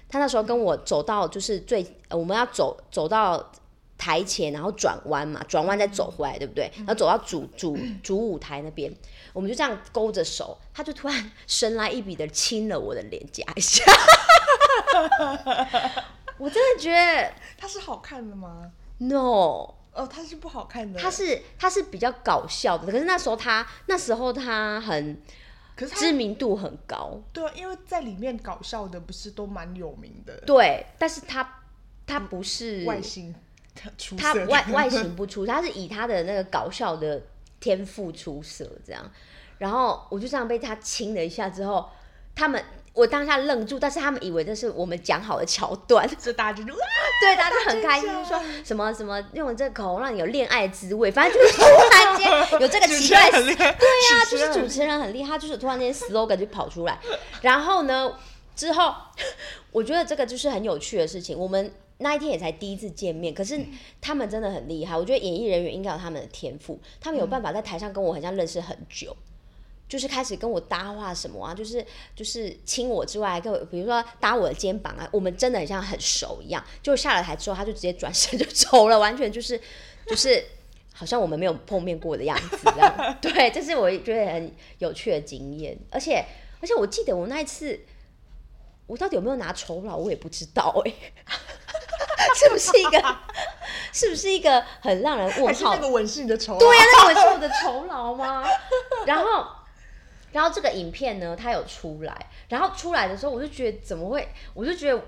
[0.09, 3.53] 他那时候跟我走到就是最我们要走走到。
[3.99, 6.71] 台前，然后转弯嘛，转弯再走回来，对不对？
[6.77, 8.91] 然后走到主主主舞台那边，
[9.33, 13.83] 我们就这样勾着手，他就突然神来一笔的亲了我的脸颊一下。
[16.39, 21.01] 我真的觉得他是好看的吗？No，哦，他是不好看的。
[21.01, 25.21] 他是他是比较搞笑的，可是那时候他那时候他很，
[25.75, 27.21] 可是知名度很高。
[27.33, 30.41] 对啊，因为在里面搞笑的不是都蛮有名的。
[30.47, 31.63] 对，但是他
[32.07, 33.35] 他不是外形。
[34.17, 37.21] 他外外形不出，他是以他的那个搞笑的
[37.61, 39.11] 天赋出色，这样。
[39.59, 41.89] 然后我就这样被他亲了一下之后，
[42.35, 42.63] 他们
[42.93, 46.79] 我当下愣住，但是他们以为这是我们讲好的桥段， 所以大家就哇，
[47.21, 56.99] 对，大家就很开心，说什么什么用这个口红让你有恋爱滋味，反正就是突然间有这个奇怪，对呀，就是主持人很厉害，就是突然间 slogan 就跑出来。
[57.43, 58.13] 然后呢，
[58.55, 58.95] 之后
[59.73, 61.73] 我觉得这个就是很有趣的事情，我们。
[61.99, 63.61] 那一天也才第一次见面，可是
[64.01, 64.97] 他们真的很厉害。
[64.97, 69.17] 我觉得演艺人员应该有他们的天赋，他们有办法在台上跟我很像认识很久，
[69.89, 71.85] 就是开始跟我搭话什么啊，就是
[72.15, 76.65] 就是亲我之外，跟我比如说搭我的肩膀啊，我们真的很像很熟一样。
[76.83, 79.61] 就下了台之后，他就直接转身就走了，完全就是
[80.07, 80.45] 就是
[80.95, 82.59] 好像我们没有碰面过的样子。
[82.63, 85.77] 这样对，这是我觉得很有趣的经验。
[85.91, 86.25] 而且
[86.61, 87.81] 而且我记得我那一次，
[88.87, 90.93] 我到底有没有拿酬劳，我也不知道哎。
[92.35, 93.17] 是不是一个？
[93.93, 95.75] 是不是一个很让人问号？
[95.75, 96.59] 那个吻是你的酬劳？
[96.59, 98.45] 对呀，那个吻是我的酬劳吗？
[99.07, 99.47] 然后，
[100.33, 104.29] 然后这个影片呢，它有出来，然后出来的时候，我就觉得怎么会？
[104.55, 105.03] 我就觉得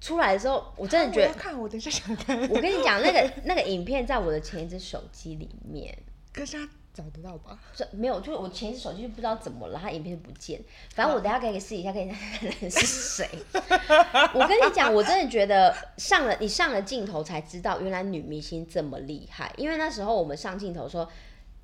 [0.00, 2.38] 出来的时候，我真的觉得看，我等一下想看。
[2.50, 5.96] 我跟你讲，那个那个影片在我的前一只手机里面。
[6.32, 6.68] 可是他。
[6.98, 7.56] 找得到吧？
[7.76, 10.60] 这没有，就是我前一次手机就不知道怎么了，它影片就不见。
[10.96, 12.18] 反正我等下可以试一下，看看
[12.68, 13.28] 是谁。
[14.34, 19.54] 我跟你讲，我真的觉得上了你上了镜头才知道，原来女明星这么厉害。
[19.56, 21.08] 因为那时候我们上镜头说，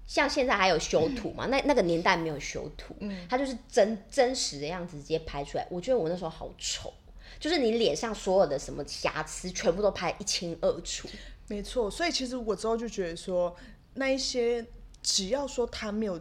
[0.07, 1.47] 像现在还有修图嘛？
[1.51, 5.67] 那那个年代没有修图，嗯，它就是真真实的样子直接拍出来。
[5.69, 6.93] 我觉得我那时候好丑，
[7.41, 11.09] 就是你脸上所有的什么瑕疵全部都拍一清二楚。
[11.49, 13.57] 没错，所以其实我之后就觉得说
[13.95, 14.65] 那一些。
[15.05, 16.19] 只要说他没有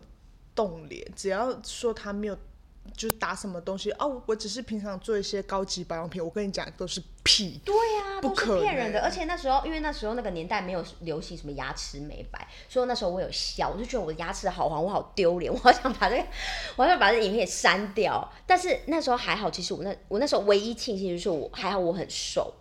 [0.53, 2.37] 动脸，只要说他没有
[2.95, 7.61] 就是打什么东西哦，我只是平常做一些高级保养品，我跟你讲都是屁。
[7.63, 8.99] 对呀，都是骗人的。
[8.99, 16.27] 而且那时候，因为那时候那个年代没有流行什么牙齿美白，所以那时候我有笑，我就觉得我的牙齿好黄，我好丢脸，我好想把这个，
[16.75, 18.29] 我想把这影片删掉。
[18.45, 22.53] 但是那时候还好，其实我那我那时候唯一庆幸就是我还好我很瘦，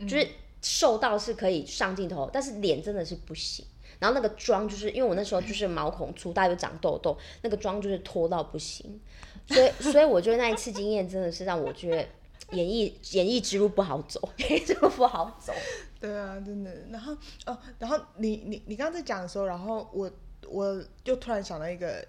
[0.00, 0.26] 就是
[0.62, 3.62] 瘦到是可以上镜头，但是脸真的是不行。
[4.00, 8.98] 然后那个妆就是因为我那时候就是毛孔粗大又长痘痘，那个妆就是脱到不行，
[9.46, 12.08] 所以所以我觉得那一次经验真的是让我觉得
[12.56, 15.52] 演艺演艺之路不好走，演艺之路不好走。
[16.00, 16.74] 对啊，真的。
[16.90, 20.10] 然后哦，然后你你你刚刚在讲的时候，然后我
[20.48, 22.02] 我又突然想到一个，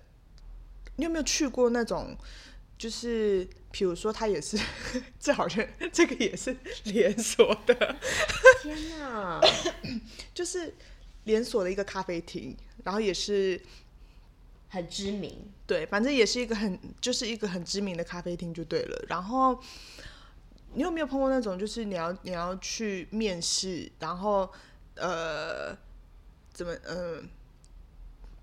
[0.95, 2.15] 你有没有去过那种，
[2.77, 4.57] 就是比如说他也是，
[5.19, 7.95] 这好像这个也是连锁的。
[8.61, 9.41] 天哪，
[10.33, 10.73] 就是。
[11.23, 13.61] 连锁的一个咖啡厅，然后也是
[14.69, 15.51] 很知名。
[15.67, 19.05] 对，反正也是一个很就是一个很知名的咖啡厅就对了。
[19.07, 19.59] 然后
[20.73, 24.51] 你有没有碰过那种，就是你要你要去面试，然后
[24.95, 25.75] 呃
[26.51, 27.29] 怎么嗯，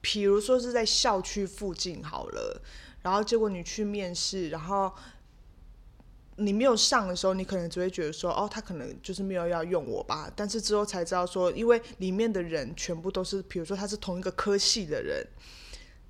[0.00, 2.62] 比如说是在校区附近好了，
[3.02, 4.92] 然后结果你去面试，然后。
[6.40, 10.30] 你没有上的时候，你可能只会觉得说，哦，他可能就是没有要用我吧。
[10.36, 15.26] 但是之后才知道说，因为里面的人全部都是，比如说他是同一个科系的人，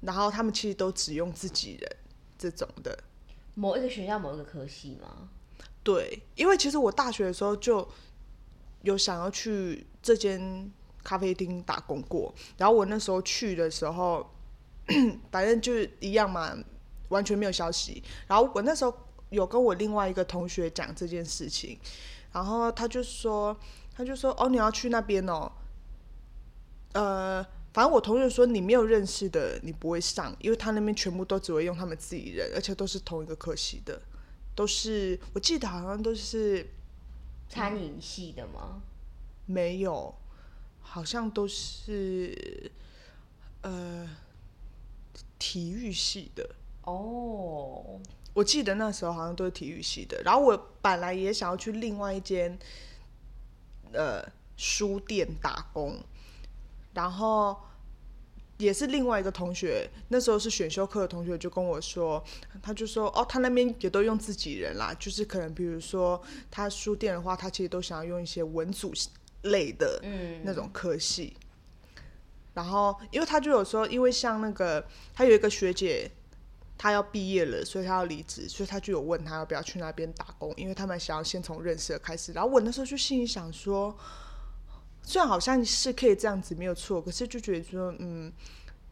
[0.03, 1.97] 然后他们其实都只用自己人
[2.37, 2.99] 这种的。
[3.55, 5.31] 某一个学校某一个科系吗？
[5.83, 7.89] 对，因为其实我大学的时候就
[8.83, 10.71] 有想要去这间
[11.03, 14.31] 咖啡厅打工过，然后我那时候去的时候，
[15.33, 16.55] 反正就是一样嘛，
[17.09, 18.03] 完全没有消息。
[18.27, 18.95] 然后我那时候。
[19.31, 21.79] 有跟我另外一个同学讲这件事情，
[22.33, 23.57] 然后他就说，
[23.95, 25.51] 他就说，哦，你要去那边哦，
[26.93, 34.01] 呃，反正我同学说你没有认识的，你不会上，因为他那边全部都只会用他们自己人，而且都是同一个科系的，
[34.55, 36.67] 都是我记得好像都是
[37.49, 38.83] 餐饮系的吗？
[39.47, 40.15] 没有，
[40.81, 42.71] 好像都是
[43.63, 44.09] 呃
[45.39, 46.51] 体育系的
[46.83, 48.01] 哦。
[48.39, 52.57] 我记得那时候好像都是体育系的，然后我本来也想要去另外一间，
[53.93, 54.25] 呃，
[54.57, 55.99] 书店打工，
[56.95, 57.57] 然后
[58.59, 62.23] 也是另外一个同学，那时候是选修课的同学就跟我说，
[62.63, 68.93] 他就说哦，他那边也都用自己人啦，就是可能比如说他书店的话，他其实都想要用一些文组
[69.43, 70.01] 类的
[70.45, 71.37] 那种科系，
[72.55, 76.09] 然后因为他就有说，因为像那个他有一个学姐。
[76.79, 82.33] 他要毕业了，所以他要离职，所以他就有问他要不要去那边打工，因为他们想要先从认识开始。
[82.33, 83.95] 然后我那时候就心里想说，
[85.03, 88.33] 虽然好像是可以这样子没有错，可是就觉得说，嗯，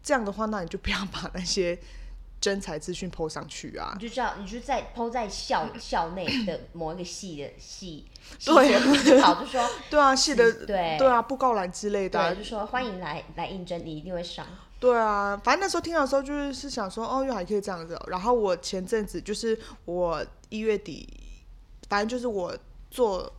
[0.03, 1.79] 这样的话，那你就不要把那些
[2.41, 3.93] 真才资讯抛上去啊。
[3.95, 8.05] 你就叫你就在抛在校校内的某一个系的系，
[8.45, 14.45] 对，好就说，对啊，系的对对啊，布告栏之类的，就说欢迎来来应征，你一定会上。
[14.79, 17.99] 对啊，反正那时候听到的时候就是是想说，哦，又还可以这样子。
[18.09, 21.09] 然后我前阵子就是我一月底，
[21.89, 22.57] 反正就是我
[22.91, 23.33] 做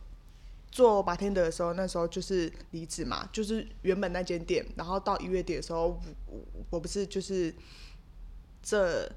[0.70, 4.66] 做白天的时候，那时候就是离职嘛，就是原本那间店。
[4.76, 5.86] 然后到一月底的时候，
[6.26, 7.54] 我我不是就是
[8.62, 9.10] 这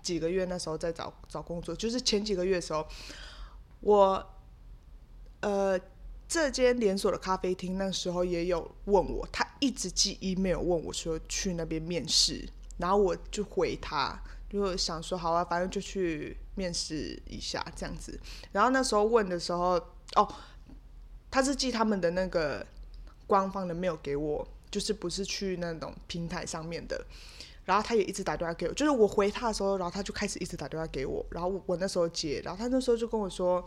[0.00, 2.86] 几个月那时候在找找工作，就是前几个月的时候，
[3.80, 4.26] 我
[5.40, 5.78] 呃。
[6.26, 12.46] 这间连锁的咖啡厅那时候也有问我，他一直寄 email 问我说去那边面试，
[12.76, 18.20] 然后我就回他，就想说好啊，反正就去面试一下这样子。
[18.52, 19.80] 然后那时候问的时候，
[20.16, 20.34] 哦，
[21.30, 22.66] 他是寄他们的那个
[23.26, 27.02] 官方的 mail 给我，就是不是去那种平台上面的。
[27.64, 33.66] 然后他也一直打电话给我，就是我回他的时候，然后他就开始一直打电话给我，然后我那时候接，然后他那时候就跟我说。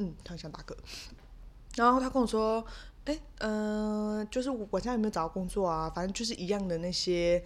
[0.00, 0.76] 嗯，他想打嗝，
[1.74, 2.64] 然后他跟我说
[3.08, 5.88] ：“哎，嗯，就是我现在有没有找到工作啊？
[5.88, 7.42] 反正就是一样的那些，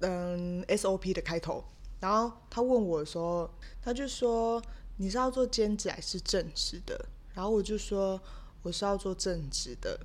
[0.00, 1.62] 嗯，SOP 的开头。”
[2.00, 3.50] 然后他问我的时候，
[3.82, 4.62] 他就说
[4.96, 6.98] ：“你是要做兼职还是正职的？”
[7.34, 8.18] 然后我就说
[8.64, 10.00] ：“我是要做正职的。”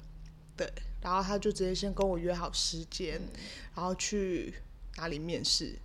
[0.58, 0.70] 对，
[1.02, 3.22] 然后他就直接先跟我约好时间，
[3.74, 4.54] 然后去
[4.98, 5.80] 哪里面试。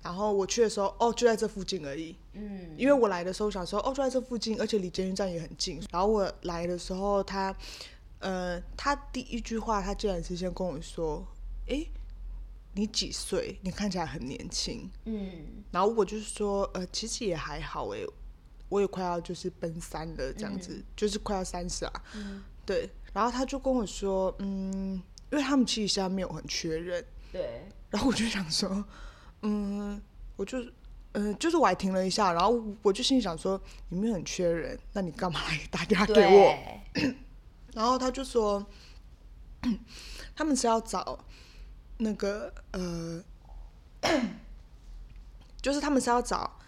[0.00, 2.16] 然后我去的时候，哦，就在这附近而已。
[2.32, 5.82] 嗯，因为我来的时候想说，哦，就在这附近，而且离捷运站也很近。
[5.90, 7.54] 然后我来的时候，他，
[8.20, 11.26] 呃，他第一句话，他竟然是先跟我说
[11.68, 11.84] ：“哎，
[12.74, 13.58] 你几岁？
[13.62, 17.98] 你看起来很年轻。”嗯，然后我就是说：“呃，其实也还好，哎，
[18.68, 22.88] 我也快要就是奔三了，这样子，就是快要三十啊。”嗯，对。
[23.12, 24.94] 然后他就跟我说：“嗯，
[25.32, 27.66] 因为他们其实现在没有很缺人。”对。
[27.90, 28.84] 然后我就想说。
[29.42, 30.00] 嗯，
[30.36, 30.58] 我就，
[31.12, 36.54] 嗯，就是我还停了一下，然后我就心里想说，你们很缺人，那你干嘛来打电话给我？
[37.74, 38.66] 然后他就说，
[40.34, 41.18] 他们是要找
[41.98, 43.22] 那个呃，
[45.62, 46.58] 就是他们是要找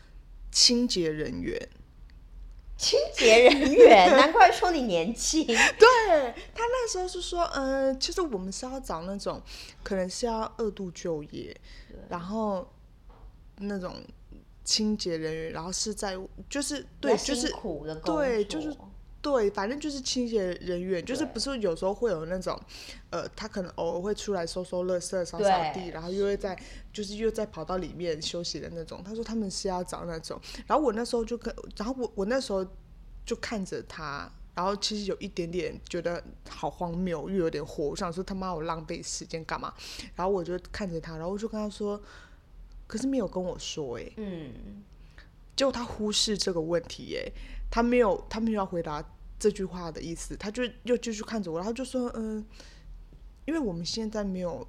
[0.52, 1.68] 清洁人员。
[2.80, 5.46] 清洁人员， 难怪说你年轻。
[5.46, 5.54] 对
[6.54, 9.40] 他那时候是说，嗯，其实我们是要找那种，
[9.82, 11.54] 可能是要二度就业，
[12.08, 12.66] 然后
[13.58, 13.96] 那种
[14.64, 16.16] 清洁人员，然后是在
[16.48, 17.52] 就是对，就是
[18.02, 18.74] 对，就是
[19.22, 22.58] 对，反正就是清洁人员，就是不是有时候会有那种，
[23.10, 26.58] 呃，他可能偶尔会出来收收垃圾、扫扫地，然后又会在
[26.92, 29.04] 就是又在跑到里面休息的那种。
[29.04, 32.66] 他说他们是要找那种，然后我那时候就跟，然后我我那时候
[33.26, 39.72] 就看着他，然然后其实有一点点觉得好荒谬，又有点火，我想说他妈我浪费时间干嘛？
[40.14, 41.98] 然后我就看着他，然后我就跟他说，
[42.86, 44.82] 可是没有跟我说哎，嗯，
[45.56, 47.32] 结果他忽视这个问题哎，
[47.70, 49.02] 他没有他没有要回答
[49.38, 52.44] 这句话的意思，他就又继续看着我，然后就说嗯，
[53.46, 54.66] 因为我们现在没有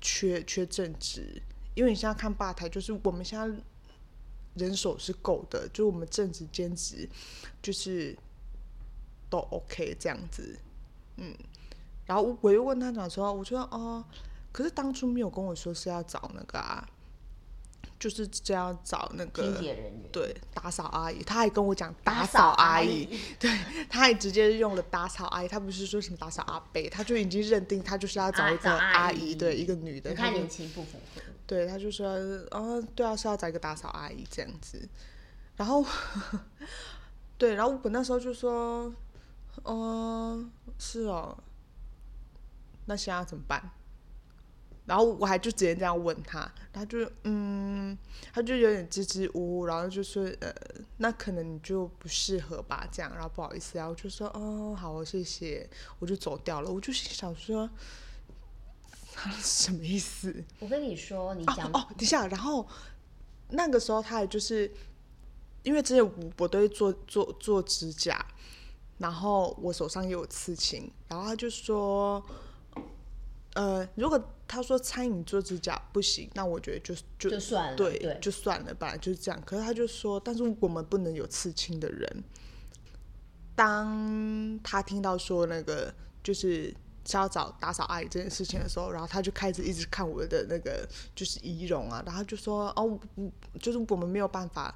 [0.00, 1.42] 缺缺正职，
[1.74, 3.62] 因为你现在看吧台，就是我们现在。
[4.54, 7.08] 人手是够的，就我们正职兼职，
[7.62, 8.14] 就是
[9.30, 10.58] 都 OK 这样子，
[11.16, 11.34] 嗯。
[12.04, 14.04] 然后我又问他讲说，我说哦，
[14.52, 16.86] 可是当初没有跟我说是要找那个啊，
[18.02, 21.22] 就是这样找那个清洁人员，对，打扫阿姨。
[21.22, 23.48] 他还跟我讲打扫阿姨， 对，
[23.88, 31.22] 他还直接用了打扫阿姨，他不是说什么打扫阿伯，他就已经认定他就是要找一个阿姨，对，一个女的，太年轻不符合。
[31.46, 32.08] 对，他就说，
[32.50, 34.88] 哦，对啊，是要找一个打扫阿姨这样子，
[35.54, 35.86] 然后，
[37.38, 38.92] 对，然后我那时候就说，
[39.62, 40.44] 哦，
[40.76, 41.38] 是哦，
[42.86, 43.70] 那现在怎么办？
[44.86, 47.96] 然后我还就直接这样问他，他就，嗯，
[48.32, 50.52] 他就有点支支吾吾，然后就说，呃，
[50.98, 55.68] 那可能你就不适合吧，这样，然后不好意思，然后就说，哦，好，谢谢，
[55.98, 57.68] 我就走掉了，我就想说。
[59.42, 60.42] 什么意思？
[60.58, 62.66] 我跟你说，你讲哦，等一下，然后
[63.50, 64.68] 那个时候他也就是
[65.62, 68.24] 因为之前我我都会做做做指甲，
[68.96, 72.24] 然后我手上也有刺青，然后他就说，
[73.54, 79.42] 呃，如果他说餐饮做指甲不行，那我觉得就就就算了，对，就算了，本来就是这样。
[79.44, 82.24] 可是他就说，但是我们不能有刺青的人。
[83.54, 86.74] 当他听到说那个就是。
[87.04, 92.96] 是要找打扫阿姨这件事情的时候，然后他就开始一直看我的那个就是仪容啊，然后就说哦，
[93.58, 94.72] 就是我们没有办法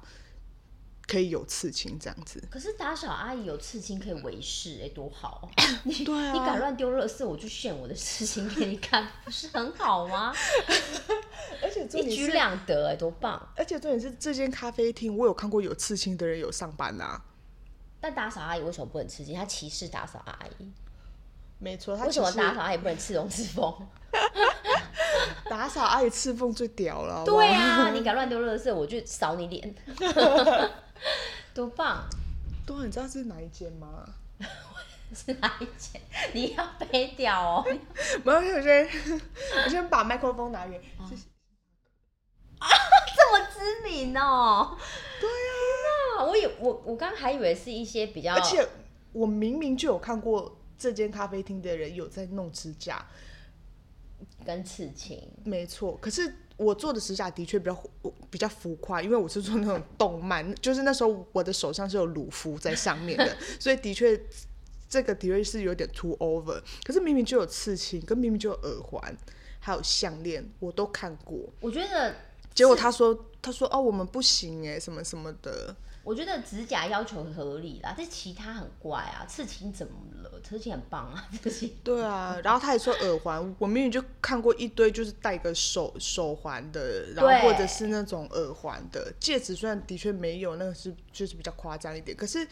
[1.07, 2.43] 可以有刺青这样子。
[2.51, 5.49] 可是打扫阿姨有刺青可以维视，哎，多好！
[5.83, 10.33] 你对啊，你敢乱丢垃圾，我就炫我的刺青给你看，不是很好吗？
[11.63, 13.41] 而且一举两得，哎，多棒！
[13.55, 17.21] 而且重点是这间咖啡厅，我有看过有刺青的人有上班呐。
[17.99, 19.33] 但打扫阿姨为什么不能刺青？
[19.33, 20.71] 他歧视打扫阿姨。
[21.59, 23.73] 没错，为什么打扫阿姨不能刺龙刺凤？
[25.49, 27.23] 打扫阿姨刺凤最屌了。
[27.25, 29.75] 对啊，你敢乱丢垃圾，我就扫你脸。
[31.53, 32.03] 多棒！
[32.65, 34.05] 多，你知道是哪一间吗？
[35.15, 36.01] 是哪一间？
[36.33, 37.65] 你要背掉哦。
[38.23, 38.89] 没有，我先
[39.65, 40.81] 我先把麦克风拿远。
[40.99, 41.07] 啊，
[43.15, 44.77] 这么知名哦！
[45.19, 45.29] 对
[46.19, 48.67] 啊，我以我我刚还以为是一些比较，而且
[49.13, 50.53] 我明明就有看过。
[50.79, 53.03] 这间咖啡厅的人有在弄指甲
[54.45, 55.97] 跟刺青，没错。
[56.01, 57.83] 可是我做的指甲的确比较
[58.29, 64.19] 比较浮夸，因为我是做那种动漫，就是那时候我的手上是有鲁夫在上面的，所以的确
[64.89, 66.61] 这个的确是有点 too over。
[66.83, 69.17] 可是明明就有刺青，跟明明就有耳环，
[69.59, 71.37] 还有项链，我都看过。
[71.59, 72.15] 我觉得，
[72.53, 75.75] 结果他说他说哦，我们不行哎，什么什么的。
[76.07, 79.93] 我觉得指甲要求合理啦，这其他很怪啊，刺青怎么
[80.23, 80.39] 了？
[80.41, 81.75] 刺青很棒啊，刺青。
[81.83, 92.15] 对啊，然后他也说耳环，我明明就看过一堆，就是戴个手手环的，然后或者是那种耳环的戒指，虽然的确没有，那个是就是比较夸张一点。
[92.15, 92.47] 可是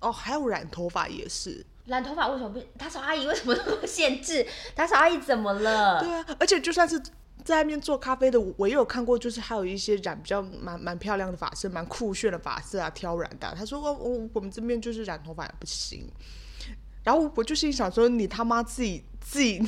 [0.00, 2.60] 哦，还有染头发也是，染头发为什么不？
[2.78, 4.46] 打扫阿姨为什么那么限制？
[4.76, 6.00] 打扫阿姨怎么了？
[6.04, 7.02] 对啊，而且就算是。
[7.50, 13.52] 在外面做咖啡的，我也有看过，就是还有一些染比较蛮蛮漂亮的发色，蛮酷炫的发色啊，挑染的。
[13.58, 16.08] 他说：“我我我们这边就是染头发也不行。”
[17.02, 19.60] 然后我就心想说：“你他妈自己自己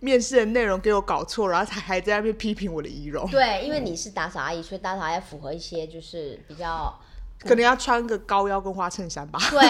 [0.00, 6.94] 面试的内容给我搞错，然后才还在那边批评我的仪容。”对，因为你是打扫阿姨，所以打扫要符合一些就是比较，
[7.38, 9.38] 可能要穿个高腰跟花衬衫吧。
[9.50, 9.60] 对，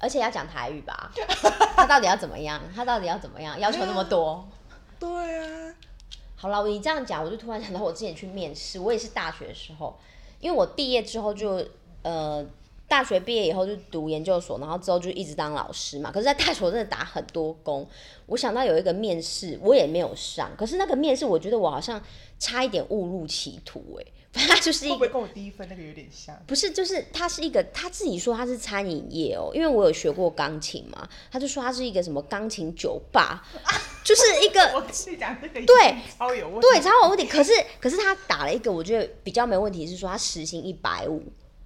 [0.00, 1.10] 而且要讲台语吧？
[1.74, 2.62] 他到底要怎么样？
[2.72, 3.58] 他到底要怎么样？
[3.58, 4.48] 要求那么多？
[5.00, 5.74] 对啊。
[6.44, 9.96] 好了，你这样讲，我就突然想到我之前去面试，我也是大学的时候，
[10.40, 11.66] 因为我毕业之后就
[12.02, 12.44] 呃，
[12.86, 16.12] 大学毕业以后就读研究所，然后之后就一直当老师嘛。
[16.12, 17.88] 可是，在大学真的打很多工，
[18.26, 20.50] 我想到有一个面试，我也没有上。
[20.54, 21.98] 可是那个面试，我觉得我好像
[22.38, 24.04] 差一点误入歧途，哎。
[24.34, 33.46] 他就是一个跟我第一份那个有点像，不是，就是他是一个他自己说他是餐饮业哦，因为我有学过钢琴嘛，他就说他是一个什么钢琴酒吧，
[34.02, 41.22] 就是一个 我跟你讲这个对超有问题，对超有问题，可是可是他打了一个我觉得比较没问题是说他时薪一百五，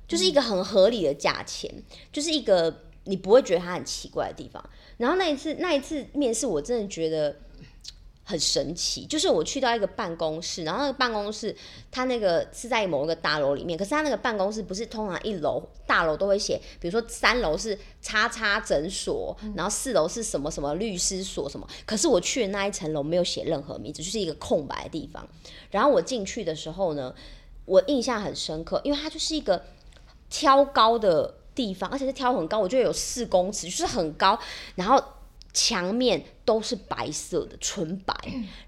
[0.07, 1.73] 就是一个很合理的价钱，
[2.13, 4.63] 就是一个你不会觉得他很奇怪的地方。
[4.99, 7.35] 然后那一次那一次面试我真的觉得。
[8.29, 11.57] 很神奇，就是我去到一个办公室，然后那个办公室
[11.91, 25.27] 它那个是在某一个大楼里面，可是它那个办公室不是通常一楼大楼都会写，比如说三楼是叉叉诊所，然后四楼是什么什么律师所什么，可是我去的那一层楼没有写任何名字，就是一个空白的地方。
[25.71, 27.15] 然后我进去的时候呢，
[27.65, 29.65] 我印象很深刻，因为它就是一个
[30.29, 34.39] 挑高的地方，而且是挑很高，我觉得有四公尺，就是很高，
[34.75, 35.03] 然后。
[35.53, 38.15] 墙面都是白色的，纯白，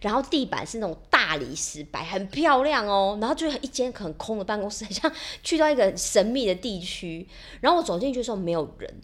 [0.00, 3.16] 然后地板是那种大理石白，很漂亮哦。
[3.20, 5.12] 然后就一间很空的办公室，很像
[5.42, 7.28] 去到一个神秘的地区。
[7.60, 9.00] 然后我走进去的时候没有人，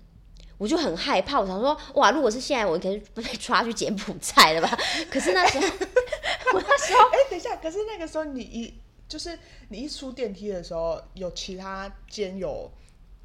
[0.58, 1.38] 我就很害怕。
[1.38, 4.78] 我想说，哇，如果是现在，我肯定被抓去柬埔寨了吧？
[5.10, 5.66] 可是那时候，
[6.54, 8.74] 我那时候，哎，等一下，可是那个时候你一
[9.06, 12.70] 就是你一出电梯的时候，有其他间有。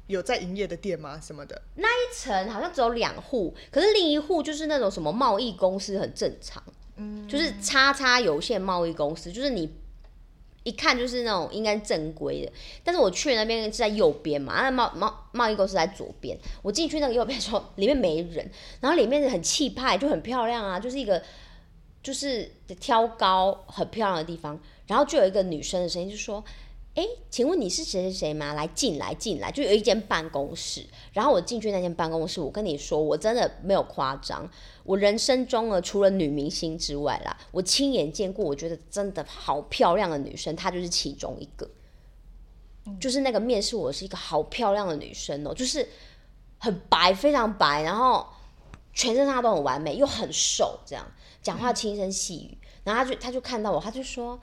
[0.08, 1.18] 有在营业的店吗？
[1.22, 1.62] 什么的？
[1.76, 6.62] 那一层好像只有两户，可是另一户就是那种什么贸易公司，很正常。
[6.96, 9.72] 嗯，就是叉叉有限贸易公司，就是你
[10.64, 12.52] 一看就是那种应该正规的。
[12.84, 16.36] 但是我去那边是在右边嘛，那贸贸贸易公司在左边。
[16.62, 18.50] 我进去那个右边的时候，里面没人，
[18.80, 21.22] 然后里面很气派，就很漂亮啊，就是一个
[22.02, 22.50] 就是
[22.80, 24.60] 挑高很漂亮的地方。
[24.88, 26.44] 然后就有一个女生的声音就说。
[26.94, 28.52] 哎，请问你是谁谁谁吗？
[28.52, 30.84] 来进来进来，就有一间办公室。
[31.14, 34.46] 然后我进去那间办公室，我跟你说，我真的没有夸张。
[34.84, 41.70] 我人生中呢，除了女明星之外啦，我亲眼见过，我觉得真的好漂亮的女生，她就是其中一个。
[43.00, 45.88] 就是那个面试我是一个好漂亮的女生哦，就是
[46.58, 48.26] 很白，非常白，然后
[48.92, 52.58] 全身上下都很完美，又很瘦，这样讲话轻声细语。
[52.84, 54.38] 然后她就她就看到我，她就说。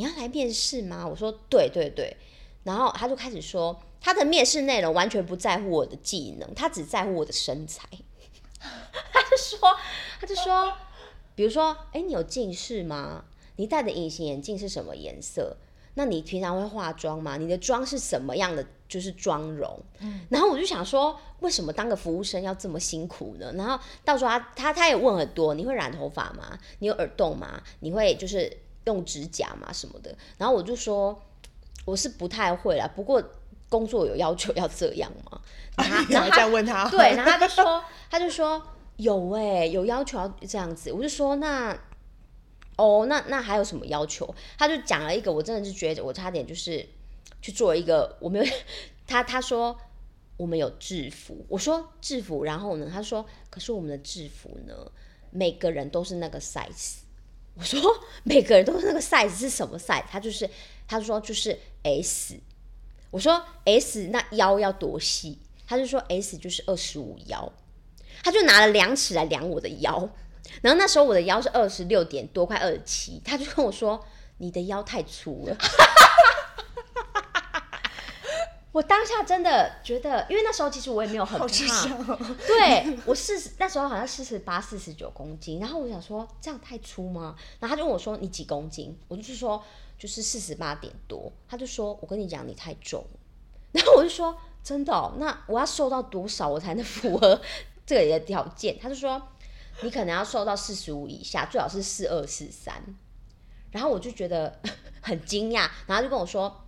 [0.00, 1.06] 你要来面试吗？
[1.06, 2.16] 我说对对对，
[2.64, 7.86] 然后他就开始说他的面试内容完全不在乎我的技能，他只在乎我的身材。
[9.12, 9.76] 他就说，
[10.18, 10.72] 他就说，
[11.34, 13.26] 比如说，哎，你有近视吗？
[13.56, 15.58] 你戴的隐形眼镜是什么颜色？
[15.92, 17.36] 那你平常会化妆吗？
[17.36, 18.64] 你的妆是什么样的？
[18.88, 19.78] 就是妆容。
[19.98, 23.52] 嗯，然后我就想说，为什么当个服务生要这么辛苦呢？
[23.54, 26.58] 然后到时候他他他也问很多，你会染头发吗？
[26.78, 27.62] 你有耳洞吗？
[27.80, 28.56] 你会就是。
[28.92, 31.20] 用指甲嘛什么的，然后我就说
[31.84, 33.22] 我是不太会啦，不过
[33.68, 35.40] 工作有要求要这样嘛。
[36.10, 38.60] 然后 再问他，对，然后他就说他就说
[38.96, 40.92] 有哎，有要求要这样子。
[40.92, 41.78] 我就说那
[42.76, 44.34] 哦，那那还有什么要求？
[44.58, 46.86] 他就讲了一个，我真的是觉得我差点就是
[47.40, 48.44] 去做一个，我没有
[49.06, 49.78] 他他说
[50.36, 54.74] 我们有制服，我说制服，然后呢，他说可是我们的制服呢，
[55.30, 56.96] 每个人都是那个 size。
[57.60, 57.80] 我说
[58.24, 60.02] 每个人都是那个 size 是什么 size？
[60.10, 60.48] 他就是
[60.88, 62.40] 他说就是 S。
[63.10, 65.38] 我说 S 那腰要多细？
[65.66, 67.52] 他就说 S 就是二十五腰。
[68.22, 70.08] 他就拿了量尺来量我的腰，
[70.62, 73.20] 然后那时候我的腰是二十六点多，快二十七。
[73.24, 74.04] 他就跟我说
[74.38, 75.56] 你的腰太粗了。
[78.72, 81.48] 我当下真的觉得，因为那时候其实我也没有很胖，
[82.46, 87.34] 对我四十那时候好像四十八、四十九公斤，然后我想说这样太粗吗？
[87.58, 88.96] 然后他就问我说你几公斤？
[89.08, 89.60] 我就是说
[89.98, 91.32] 就是四十八点多。
[91.48, 93.04] 他就说我跟你讲你太重，
[93.72, 97.40] 然后我就说真的，那我要瘦到多少我才能符合
[97.84, 98.78] 这里的条件？
[98.78, 99.20] 他就说
[99.82, 102.80] 你可能要瘦到四十五以下，最好是四二四三。
[103.72, 104.60] 然后我就觉得
[105.00, 106.64] 很惊讶，然后就跟我说。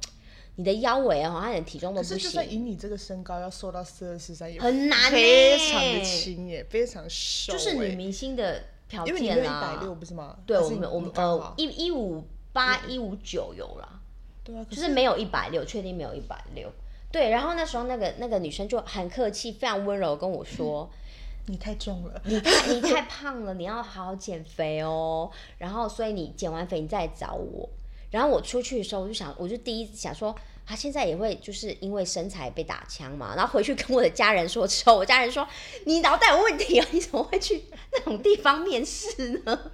[0.57, 2.17] 你的腰围啊，像你体重都不行。
[2.17, 7.55] 可是就算以你这个身高，要瘦到四二四三也很难非常的轻耶，非常瘦。
[7.55, 9.19] 就是女明星的条件啊。
[9.19, 10.37] 因为你一百六不是吗？
[10.45, 12.23] 对，我们我们呃一一五
[12.53, 14.01] 八一五九有啦。
[14.45, 14.63] 对啊。
[14.69, 16.71] 就是没有一百六，确定没有一百六。
[17.11, 20.89] 对，然后那时候那个那个女生就很客气，非常温柔跟我说：
[21.49, 25.31] “你太重了，你太你太胖了，你要好好减肥哦。
[25.57, 27.69] 然后所以你减完肥你再来找我。”
[28.13, 30.33] 然后我出去的时候，我就想，我就第一想说，
[30.65, 33.35] 他现在也会就是因为身材被打枪嘛。
[33.35, 35.45] 然后回去跟我的家人说之后，我家人说
[35.87, 39.73] 你脑袋有问题啊，你怎么会去那种地方面试呢？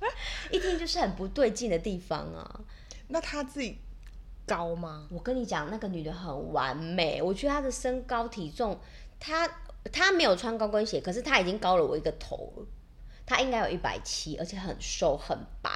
[0.50, 2.60] 一听就是很不对劲的地方啊。
[3.08, 3.78] 那他自己
[4.46, 5.06] 高吗？
[5.10, 8.80] 我跟你讲，那个女的很完美，我觉得她的身高体重，
[9.20, 9.48] 她
[9.92, 12.66] 她没有穿高跟鞋，可是她已经高了我一个头了。
[13.24, 15.70] 她应该有一百七，而且很瘦很白。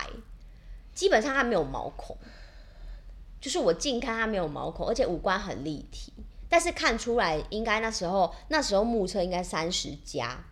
[0.95, 2.17] 基本上他没有毛孔，
[3.41, 6.13] 就是我近看他没有毛孔，而且五官很立体，
[6.49, 10.45] 但是看出来应该那时候那时候目测应该三十加，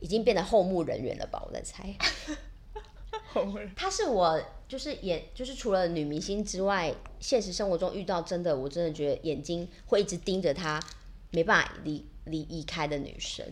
[0.00, 1.42] 已经变得后目人员了吧？
[1.46, 1.94] 我在猜。
[3.76, 10.82] 他是我就是眼就是除了女明星之外，现实生活中遇到真的我真的觉得眼睛会一直盯着他，
[11.30, 13.44] 没办法离离移开的女生。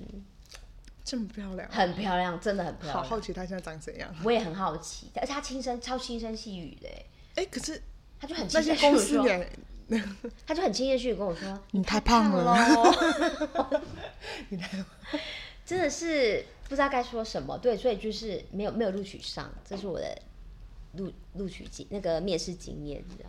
[1.05, 2.97] 这么漂亮，很漂亮，真的很漂亮。
[2.97, 4.13] 好好奇他现在长怎样？
[4.25, 6.89] 我也很好奇，而且他轻声超轻声细语的，
[7.35, 7.83] 哎，可是
[8.19, 9.47] 他就很那些公司脸，
[10.47, 12.57] 她就很轻声细语跟我说“你太胖了。
[14.49, 14.85] 你太胖
[15.67, 17.59] 真的是不知道该说什么。
[17.59, 20.19] 对，所以就是没有没有录取上，这是我的
[20.95, 23.29] 录录取经那个面试经验，你知道。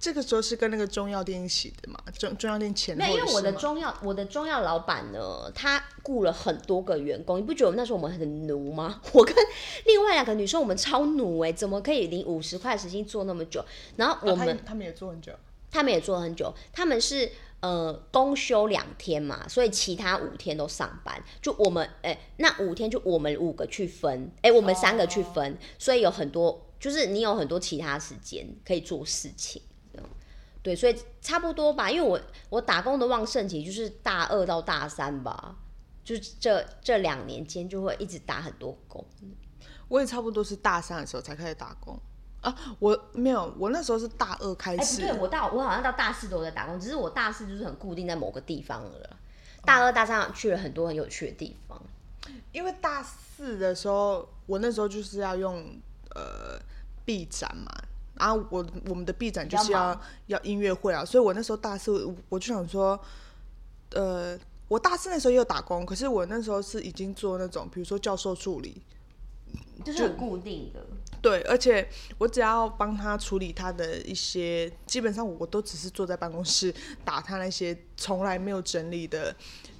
[0.00, 2.00] 这个时候是跟那个中药店一起的嘛？
[2.18, 7.36] 中中药店前没有，因为我的中药，我的中药老板呢，他雇了很多个员工。
[7.36, 8.98] 你不觉得那时候我们很奴吗？
[9.12, 9.34] 我跟
[9.84, 13.62] 另外两个女生，我们超奴哎，怎么可以领五十块时薪做那么久？
[13.96, 15.34] 然后我们他们也做很久，
[15.70, 16.50] 他们也做了很久。
[16.72, 17.30] 他们是
[17.60, 21.22] 呃公休两天嘛，所以其他五天都上班。
[21.42, 29.60] 就我们哎，那五天就我们五个去分，哎，我们三个去分，所以有很多，就是你有很多其他时间可以做事情。
[30.62, 35.56] 对，所以差不多吧，因为我我打工的旺盛期就是大二到大三吧，
[36.04, 39.04] 就是这这两年间就会一直打很多工。
[39.88, 41.98] 我也差不多是大三的时候才开始打工
[42.42, 45.00] 啊，我没有，我那时候是大二开始。
[45.00, 49.16] 对，我到我好像到大四都在打工，只是我大四就是很固定在某个地方了。
[49.64, 51.80] 大二大三去了很多很有趣的地方。
[52.52, 55.64] 因为大四的时候，我那时候就是要用
[56.14, 56.60] 呃
[57.04, 57.70] B 展嘛。
[58.20, 63.00] 啊，我我们的 B 展就是要要音乐会啊，所以我那时候大四，我就想说，
[63.94, 68.80] 呃，我大四那时候也有打工，可是我那时候是已经做那种，比如说教授助理，
[69.84, 70.86] 就是很固定的。
[71.22, 71.86] 对，而且
[72.16, 76.74] 我只要帮他处理他的一些，基本上我都只是坐在办公室
[77.04, 79.34] 打他那些从来没有整理的。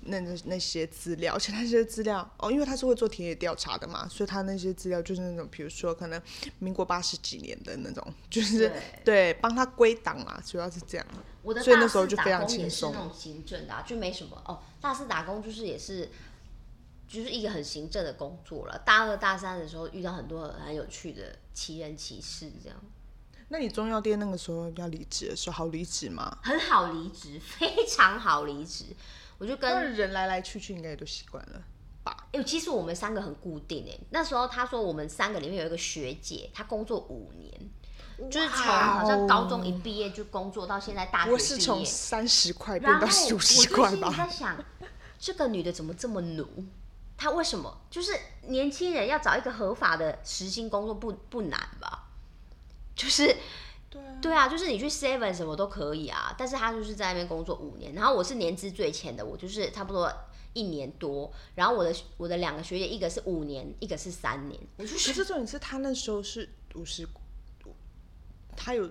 [0.05, 6.21] 那那那些资料，而且那些资料哦，因为他是会做田野调查的嘛，所以他那些资料就是那种，比如说可能
[6.59, 8.73] 民国八十几年的那种， 就是
[9.05, 11.07] 对帮他归档啊，主要是这样。
[11.43, 12.93] 我的所以那时候就非常轻松。
[12.95, 14.61] 那种行政的，就没什么哦。
[14.81, 16.09] 大四打工就是也是，
[17.11, 18.79] 就是一个很行政的工作了。
[18.87, 22.79] 大二大三的时候遇到很多很有趣的奇人奇事，这样。
[23.49, 26.39] 那你中药店那个时候要离职的时候好离职吗？
[26.41, 28.85] 很好离职，非常好离职。
[29.39, 31.61] 我就跟人来来去去，应该也都习惯了
[32.05, 32.29] 吧？
[32.31, 33.99] 哎，其实我们三个很固定哎。
[34.11, 41.39] 那时候他说我们三个里面有一个学姐，她工作五年，就是从好像高中一毕业就工作到现在大学毕业。
[41.39, 44.09] 是从三十块变到五十块吧？
[44.09, 44.65] 我在想，
[45.19, 46.47] 这个女的怎么这么努？
[47.21, 47.83] 她为什么？
[47.91, 48.19] 就是
[48.49, 52.09] 年轻人要找一个合法的实薪工作不不难吧？
[52.97, 53.37] 就是。
[54.23, 60.13] 对啊，就是你去 Seven 什么都可以啊，但是他就是在那边工作五年，然后我是年资最浅的，我就是差不多
[60.53, 64.61] 一年多，然后我的我的两个学姐，一个是五年，一个是三年。
[64.77, 67.09] 可是重点是他那时候是五十，
[68.57, 68.89] 他有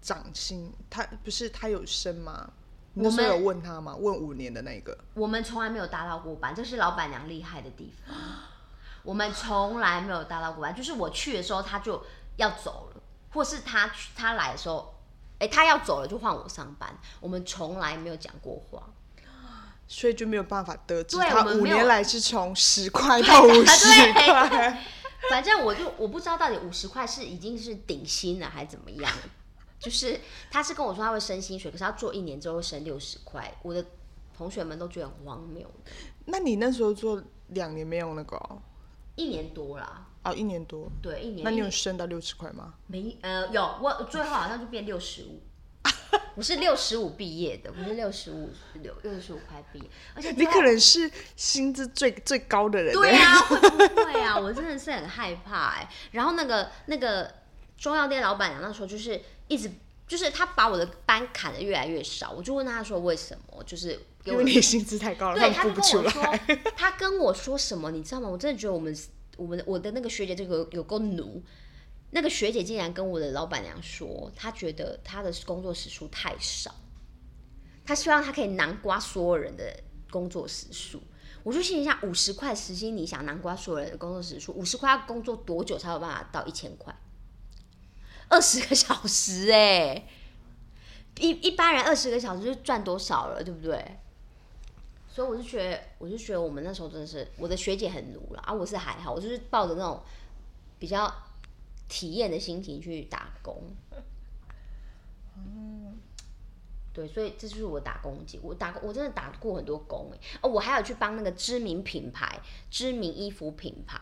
[0.00, 2.50] 涨薪，他不是他有升吗？
[2.94, 3.94] 你那时候有问他吗？
[3.96, 4.96] 问五年的那个？
[5.14, 8.16] 我们从来没有搭到过班，这是老板娘厉害的地方。
[9.02, 12.02] 我们从来没有搭到过班，就是我去的时候他就
[12.36, 13.00] 要走了。
[13.32, 14.92] 或是他他来的时候，
[15.38, 16.92] 哎，他要走了就换我上班。
[17.20, 18.82] 我们从来没有讲过话，
[19.86, 24.84] 所以就没有办法得知他五年来是从十块到五十块。
[25.30, 29.12] 反正我就我不知道到底五十块是已经是顶薪了还是怎么样。
[29.80, 30.20] 就是
[30.50, 33.52] 他是跟我说他会升薪水，可是他做一年之后会升六十块。
[33.62, 33.84] 我的
[34.36, 35.68] 同学们都觉得很荒谬。
[36.26, 38.38] 那你那时候做两年没有那个？
[39.16, 40.06] 一年多啦。
[40.22, 41.42] 哦，一年多，对，一年。
[41.42, 42.74] 那你有升到六十块吗？
[42.86, 45.40] 没，呃，有，我最后好像就变六十五。
[46.34, 48.50] 我是六十五毕业的，不是六十五
[48.82, 52.92] 六六十五块毕业，而且你可能是薪资最最高的人。
[52.92, 54.38] 对啊，会不会啊？
[54.38, 55.88] 我真的是很害怕哎。
[56.12, 57.32] 然后那个那个
[57.76, 59.20] 中药店老板娘那时候就是
[59.50, 59.70] 一直
[60.08, 63.62] 就是他把我的班砍的越来越少，我就问他说为什么？
[63.64, 66.22] 就是因为你薪资太高了，对他跟我说，
[66.74, 67.90] 他跟我说什么？
[67.90, 68.28] 你知道吗？
[68.30, 68.96] 我真的觉得我们。
[69.36, 71.42] 我们我的那个学姐这个有够奴，
[72.10, 76.74] 那个学姐竟然跟我的老板娘说，她觉得她的工作时数太少，
[77.86, 79.74] 她希望她可以南瓜所有人的
[80.10, 81.02] 工作时数。
[81.42, 86.94] 我就心里想，五十块时薪，你想南瓜所有人的工作时数，五十块要工作多久才有办法到一千块？
[88.30, 90.08] 二十个小时哎，
[91.18, 93.98] 一一般人二十个小时就赚多少了，对不对？
[95.12, 100.00] 所以我就觉得，我就觉得我们那时候真的是，我的学姐很努了啊，我是还好，我就是抱着那种
[100.78, 101.12] 比较
[101.88, 103.74] 体验的心情去打工。
[105.36, 105.98] 嗯，
[106.92, 110.18] 对，所以这就是我打工经我打，我真的打过很多工哎。
[110.42, 113.98] 哦，我还有去帮那个知名品牌、知名衣服品牌，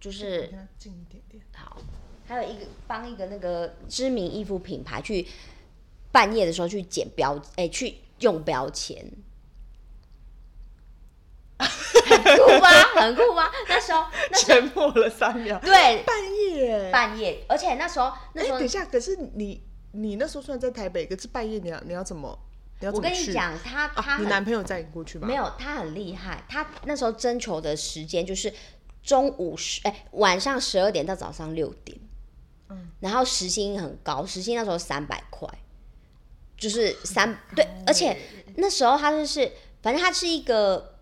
[0.00, 1.40] 就是近一点点。
[1.54, 1.78] 好，
[2.26, 5.26] 还有一个帮一个那个知名衣服品牌去
[6.12, 9.04] 半夜的时候去剪标，哎，去用标签。
[11.58, 13.50] 很酷吗？
[13.68, 14.04] 那时候
[14.34, 15.58] 沉默了三秒。
[15.60, 19.62] 对，半夜，半夜，而且那时候，那时候等一下，可是你
[19.92, 22.38] 你那时候虽然在台北，可是半夜你要你要怎么？
[22.92, 25.26] 我跟你讲，他他你男朋友载你过去吗？
[25.26, 26.44] 没有，他很厉害。
[26.48, 28.52] 他那时候征求的时间就是
[29.02, 31.98] 中午十哎晚上十二点到早上六点，
[32.68, 35.48] 嗯，然后时薪很高，时薪那时候三百块，
[36.56, 38.16] 就是三对，而且
[38.56, 39.52] 那时候他就是，
[39.82, 40.95] 反正他是一个。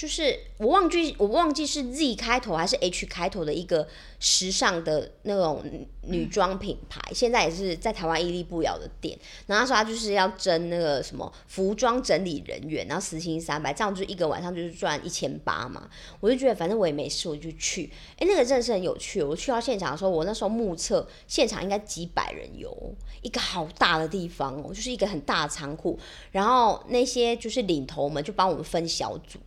[0.00, 3.86] 就是我忘记我忘记是 Z 开头还是 H 开头的一个
[4.18, 5.62] 时尚的那种
[6.04, 9.18] 女装品牌，现在也是在台湾屹立不摇的店。
[9.46, 15.86] 然后他说他就是要争那个什么服装整理人员，然后时薪三百，这样就一个晚上就是赚一千八嘛。
[16.20, 17.92] 我就觉得反正我也没事，我就去。
[18.16, 19.22] 哎，那个真的是很有趣。
[19.22, 22.74] 我去到现场的时候，我那时候目测现场应该几百人有，
[23.20, 25.98] 一个好大的地方哦，就是一个很大的仓库。
[26.30, 29.38] 然后那些就是领头们就帮我们分小组。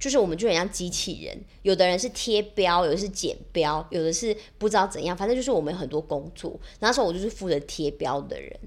[0.00, 6.58] 就是我们就很像机器人，有的人是贴标，有的是剪标，有的是不知道怎样，反正就是我们很多工作。
[6.78, 8.58] 那时候我就是负责贴标的人，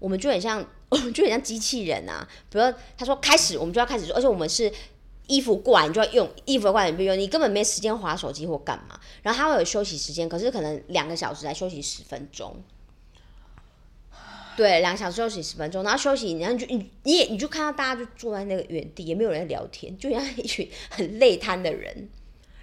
[0.00, 2.28] 我们就很像，我们就很像机器人啊。
[2.50, 2.64] 比如
[2.98, 4.70] 他说开始，我们就要开始做，而且我们是
[5.28, 8.98] 衣服过来你就要用，衣服过来你不用，你根本没时间划手机或干嘛。
[9.22, 12.56] 然后他会有休息时间，可是可能两个小时才休息十分钟。
[14.56, 22.08] 对，两个小时休息十分钟，然后休息，然后就你你也你就看到大家就坐在那个原地，也没有人在聊天，就像一群很累瘫的人。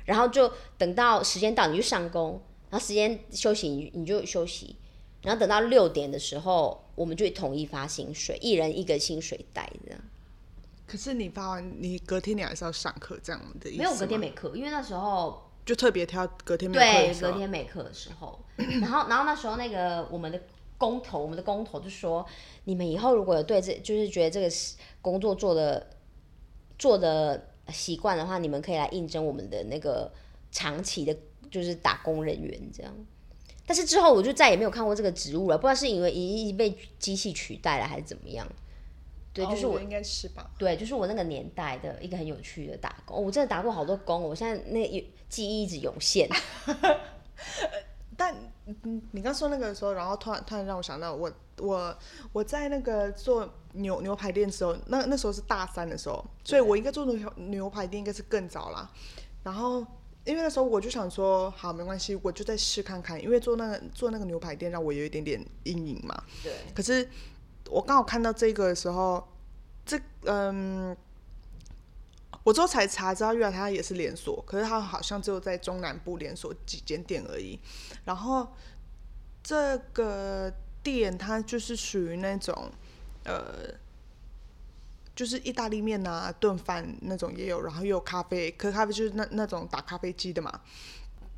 [0.06, 4.76] 然后就等到时间到，你就上工，然后时间休息你你就休息，
[5.22, 10.02] 然后等到六点的时候，我们就统一发薪水，一人一个薪水袋这样。
[10.88, 20.42] 可是你发完，你隔天你还是要上课这样的意思没有隔天没课，因为那时候就特别挑隔天没课对，隔天没课的时候，然后然后那时候那个我们的。
[20.80, 22.26] 工头，我们的工头就说
[22.66, 24.50] ：“你们以后如果有对这，就是觉得这个
[25.02, 25.88] 工作做的
[26.80, 30.12] 做的习惯的话，你们可以来应征我们的那个
[30.52, 31.16] 长期的，
[31.52, 32.92] 就是打工人员这样。
[33.68, 38.48] 但是之后我就再也没有看过这个职务了，不知道是因为已经被机器取代了还是怎么样。
[39.32, 40.50] 对，就是我应该是吧？
[40.58, 43.24] 对，就是我那个年代的一个很有趣的打工。
[43.24, 46.28] 我真的打过好多工，我现在那记忆一直涌现。
[48.70, 51.98] 但嗯，你刚说那个时候，然后突然突然让我想到，我我
[52.32, 58.90] 我在那个做牛牛排店的时候，那那时候是大三的时候，所以我应该做牛牛排店应该是更早啦。
[59.44, 59.80] 然后
[60.26, 66.24] 因为那时候我就想说，好没关系，我就再试看看，因为做那个做那个牛排店让我有一点点阴影嘛。
[66.44, 66.54] 对。
[66.76, 67.10] 可是
[67.70, 69.28] 我刚好看到这个的时候，
[69.86, 70.96] 这嗯。
[72.44, 77.60] 我之后才查知道，原来它也是连锁，可是它好像只有在中南部连锁几间店而已。
[78.06, 78.48] 然后
[79.44, 82.72] 这个店它就是属于那种，
[83.26, 83.74] 呃，
[85.14, 90.62] 就是意大利面啊、炖饭那种也有，然后又有咖啡，可咖啡就是那那种打咖啡机的嘛。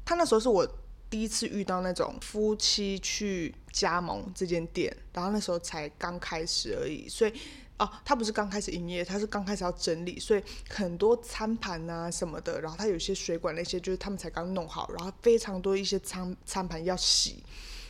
[0.05, 0.65] 他那时候是我
[1.09, 7.33] 第一次遇到那种夫妻去加盟这间店，然后那时候才刚开始而已，所以。
[7.81, 17.43] 哦，他不是刚开始营业，他是刚开始要整理，所以很多餐盘啊什么的，然后他有些水管那些，就是他们才刚弄好，然后非常多一些餐餐盘要洗，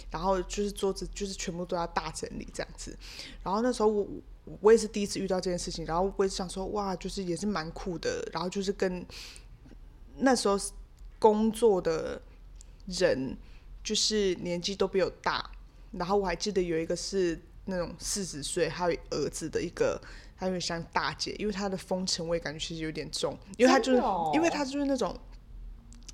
[0.09, 2.97] 然后就是桌子就是全部都要大整理这样子。
[3.43, 4.07] 然后那时候我
[4.61, 9.05] 我也是第一次遇到这件事情，然后我也想说哇，就是也是蛮酷的，然后就是跟
[10.19, 10.57] 那时候
[11.19, 12.21] 工作的
[12.85, 13.37] 人
[13.83, 15.51] 就是年纪都比我大，
[15.91, 17.37] 然后我还记得有一个是。
[17.65, 20.01] 那种四十岁还有儿子的一个，
[20.35, 24.01] 他有点像大姐，因为她的风尘味感觉其实有点重，因为她就是，
[24.33, 25.15] 因为她就是那种，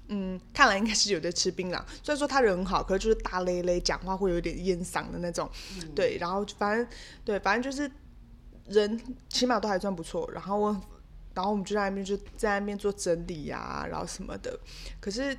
[0.09, 1.81] 嗯，看来应该是有在吃槟榔。
[2.03, 5.49] 虽然说他人很好，可是就是大咧咧，讲话会有点烟嗓的那种。
[5.95, 6.85] 对，然后反正
[7.23, 7.89] 对，反正就是
[8.67, 10.29] 人起码都还算不错。
[10.33, 10.81] 然后我，
[11.33, 14.59] 然后我们就在那边就在那边做整理呀，然后什么的。
[14.99, 15.35] 可是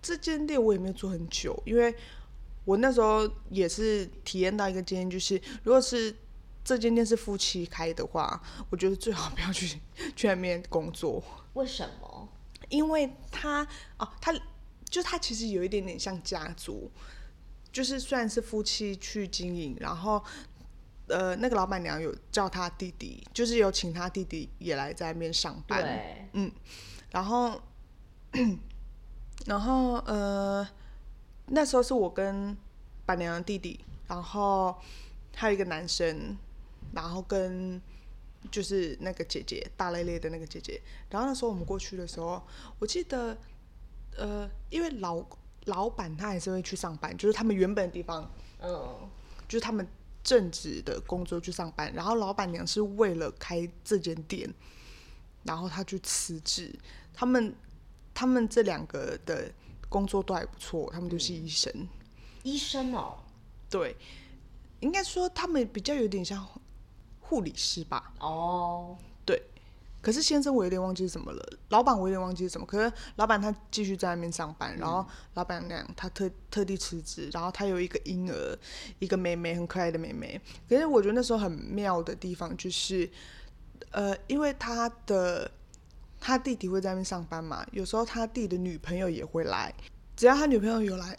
[0.00, 1.92] 这间店我也没有做很久，因为。
[2.64, 6.16] 我那时候也是体验到一个经验，就是如果是
[6.64, 9.78] 这间店是夫妻开的话，我觉得最好不要去
[10.16, 11.22] 去那边工作。
[11.52, 12.28] 为什么？
[12.70, 13.66] 因为他
[13.98, 14.34] 哦，他
[14.88, 16.90] 就他其实有一点点像家族，
[17.70, 20.24] 就是虽然是夫妻去经营，然后
[21.08, 26.30] 呃，那个老板娘有叫他弟弟，就是有请他弟弟也来在那边上班。
[26.32, 26.50] 嗯，
[27.10, 27.60] 然后
[29.44, 30.66] 然后呃。
[31.46, 32.56] 那时候是我跟
[33.06, 33.78] 板娘的弟弟，
[34.08, 34.74] 然后
[35.34, 36.36] 还有一个男生，
[36.92, 37.80] 然后跟
[38.50, 40.80] 就是那个姐姐大咧咧的那个姐姐。
[41.10, 42.42] 然后那时候我们过去的时候，
[42.78, 43.36] 我记得，
[44.16, 45.24] 呃，因为老
[45.66, 48.30] 老板他还是会去上班，就是他们原本的地方，
[48.62, 49.08] 嗯，
[49.46, 49.86] 就是他们
[50.22, 51.92] 正职的工作去上班。
[51.94, 54.52] 然后老板娘是为了开这间店，
[55.42, 56.74] 然后他去辞职。
[57.12, 57.54] 他们
[58.12, 59.52] 他们这两个的
[59.94, 61.72] 工作都还不错，他们都是医生。
[62.42, 63.14] 医生哦，
[63.70, 63.96] 对，
[64.80, 66.44] 应该说他们比较有点像
[67.20, 68.12] 护理师吧。
[68.18, 69.40] 哦，对。
[70.02, 72.66] 可是先生我有点忘记是什么了，老板我有点忘记是什么。
[72.66, 78.58] 可是老板他继续在外面上班，然后老板娘他特特地辞职，然后他有一个婴儿，
[78.98, 80.38] 一个妹妹，很可爱的妹妹。
[80.68, 83.08] 可是我觉得那时候很妙的地方就是，
[83.92, 85.50] 呃，因为他的
[86.26, 89.74] 他弟弟会在那边上班嘛，有时候他弟的女朋友也会来，
[90.16, 91.18] 只要他女朋友有来。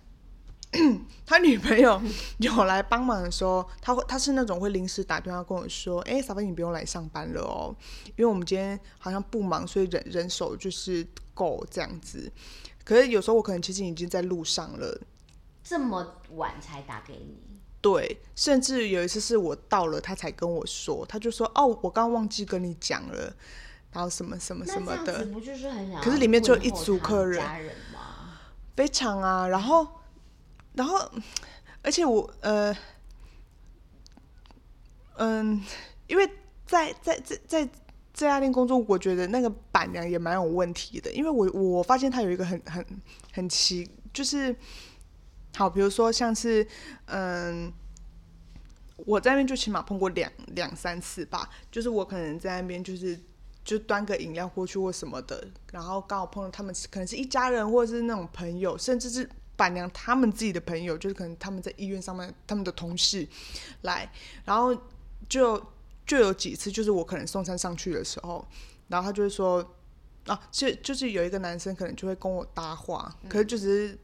[1.26, 2.02] 他女朋友
[2.40, 7.74] 有来帮忙的时候，他会他是那种会临时打电话跟我说：“哎，小芬你不用来上班了哦，
[8.08, 12.30] 因为我们今天好像不忙，所以人人手就是够这样子。”
[12.84, 15.00] 可是有时候我可能其实已经在路上了，
[15.64, 17.38] 这么晚才打给你。
[17.80, 23.34] 对，甚至有一次是我到了，他才跟我说，他就说：“哦，我刚忘记跟你讲了，
[23.96, 26.00] 然后什么什么什么的。”不就是很想？
[26.04, 28.38] 可是里面就一组客人，家人吗？
[28.76, 29.88] 非常啊，然后。
[30.78, 31.10] 然后，
[31.82, 32.76] 而且我呃，
[35.16, 35.64] 嗯，
[36.06, 36.30] 因为
[36.66, 37.66] 在在在在
[38.14, 41.10] 这家店工作，我觉得那个板娘也蛮有问题的。
[41.14, 42.86] 因为我我发现她有一个很很
[43.32, 44.54] 很奇，就是
[45.56, 46.68] 好，比如说像是
[47.06, 47.72] 嗯，
[48.98, 51.50] 我在那边就起码碰过两两三次吧。
[51.72, 53.18] 就是我可能在那边就是
[53.66, 59.30] 就端个饮料过去或什么的，然后刚好碰到他们，可能是一家人或者是那种朋友，甚至是。
[59.58, 63.26] 板娘他们自己的朋友，就是可能他们在医院上面，他们的同事
[63.84, 64.12] 来，
[64.44, 64.78] 然后
[65.30, 65.58] 就
[66.06, 68.46] 就有几次，就是我可能送餐上去的时候，
[68.90, 69.66] 然后他就会说，
[70.26, 73.98] 啊，就就是有一个男生可能就会跟我搭话，可是就只是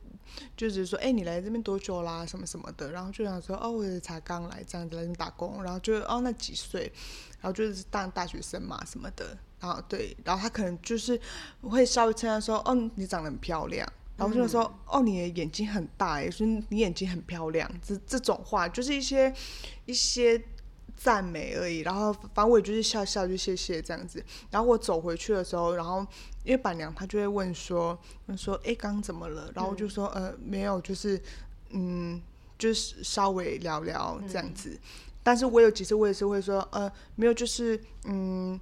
[0.56, 6.90] 就只是说，哎，你来这边多久啦，什么什么的，然后就想说，哦，我也才刚来这样子来打工，然后就哦，那几岁，
[7.42, 11.18] 然后就是当大学生嘛什么的，然后对，然后他可能就是
[11.62, 13.88] 会稍微称赞说，哦，你长得很漂亮。
[14.18, 19.34] 然后就说：“哦，你的眼睛很大哎，说你眼睛很漂亮。”这这种话就是一些
[19.86, 20.40] 一些
[20.96, 21.80] 赞美而已。
[21.80, 24.24] 然后反正我也就是笑笑就谢谢这样子。
[24.52, 26.06] 然后我走回去的时候，然后
[26.44, 27.98] 因为板娘她就会问说
[28.28, 31.20] ：“问说哎，刚怎么了？”然后我就说：“呃，没有，就是
[31.72, 32.22] 嗯，
[32.60, 34.80] 就是稍微聊聊这样子。”
[35.24, 38.60] 但是我有几次我也是会说：“呃，没有，就是嗯。”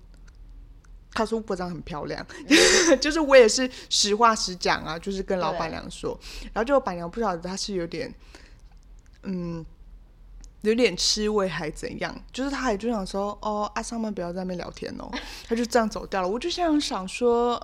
[1.12, 2.26] 他说部长很漂亮，
[3.02, 6.18] 就是我也是实话实讲啊，就是跟老板娘说，
[6.54, 8.14] 然后就板娘不晓得他是有点，
[9.24, 9.66] 嗯，
[10.62, 15.10] 有点吃味还怎样，就是他也就想说，哦，啊上班不要在那边聊天哦，
[15.50, 16.28] 他就这样走掉了。
[16.28, 17.56] 我就想想说，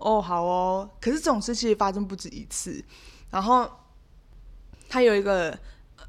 [0.00, 2.82] 哦好哦，可是这种事情发生不止一次。
[3.30, 3.70] 然后
[4.88, 5.56] 他有一个，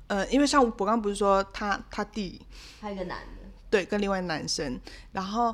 [0.08, 2.42] 呃，因为像我刚刚不是说他他弟，
[2.80, 4.80] 还有一个男的，对，跟另外男生，
[5.12, 5.54] 然后。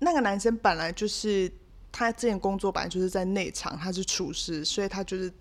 [0.00, 1.50] 那个男生本来就是
[1.92, 5.32] 他之前工作本来就是在内场，他是厨师，所以他就是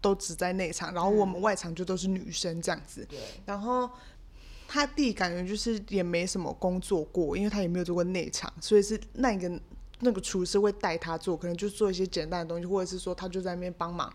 [0.00, 3.06] 都只在内场，然后我们外场就都是女生这样子。
[3.46, 3.88] 然后
[4.66, 9.60] 他弟感觉就是也没什么工作过，因为他也没有做过内场，所以是那个
[10.00, 14.12] 那个厨师会带他做，可能就做一些简单的东西，或者是说他就在那边帮忙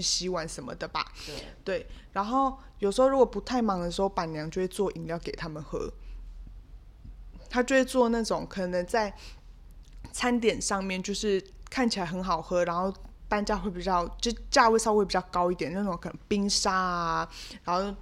[0.00, 1.06] 洗碗什么的吧。
[1.24, 1.34] 对。
[1.64, 1.86] 对。
[2.12, 5.90] 然后有时候如果不太忙的时候，板娘就会做饮料给他们喝。
[7.50, 9.12] 他就会做那种可能在
[10.12, 12.94] 餐点上面就是看起来很好喝，然后
[13.28, 17.28] 单价会比较就价位稍微比较高一点那种，可能冰沙啊，
[17.64, 17.94] 然后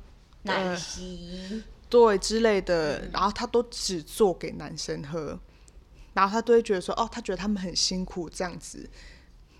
[0.42, 5.38] 奶昔对之类的，然后他都只做给男生喝，
[6.12, 8.88] 然后他都会觉得说哦，他觉得他们很辛苦这样子。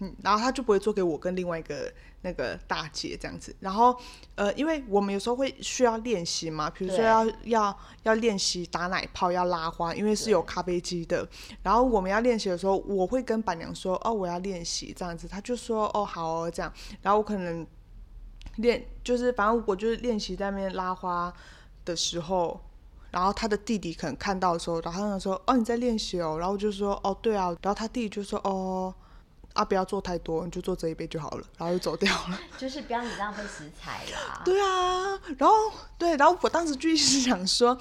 [0.01, 1.92] 嗯，然后他就不会做给我跟另外一个
[2.22, 3.55] 那个大姐这样子。
[3.59, 3.96] 然后，
[4.36, 11.28] 呃，因为我们有时候会需要练习嘛，比如说要要要练习打奶泡，要拉花，因为是有咖啡机的。
[11.64, 16.72] 然后我们要练习的时候，我会跟板娘说：“哦，我要练习这样子。”他就说：“哦，好哦，这样。”
[17.03, 17.66] 然后我可能
[18.59, 21.32] 练，就是反正我就是练习在那边拉花
[21.84, 22.61] 的时候，
[23.11, 28.94] 然后他的弟弟可能看到的时候，然后他说：“哦，你在练习哦。”然后我就说：“哦，对啊。”然后他弟弟就说：“哦。”
[29.59, 32.38] 啊，不要做太多，你就做这一杯就好了，然后就走掉了。
[32.56, 34.40] 就是不要你浪费食材啦。
[34.44, 35.54] 对啊，然后
[35.98, 37.76] 对，然后我当时就一直想说，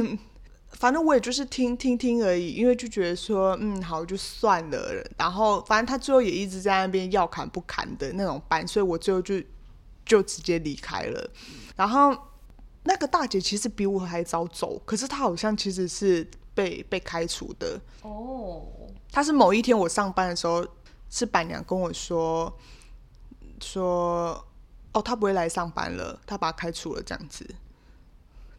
[0.72, 5.02] 反正我也就是听听听而已，因为就觉得说，嗯，好就算了。
[5.16, 9.42] 然后反正他最后也一直在那边要砍不砍的那种班，所以我最后就
[10.04, 11.30] 就直接离开了。
[11.74, 12.14] 然后
[12.82, 17.80] 那个大姐其实比我还早走，可是她好像其实是被被开除的。
[18.02, 18.62] 哦，
[19.10, 20.66] 她是某一天我上班的时候。
[21.10, 22.52] 是板娘跟我说，
[23.60, 24.46] 说，
[24.92, 27.48] 哦，他不会来上班了，他把他开除了这样子。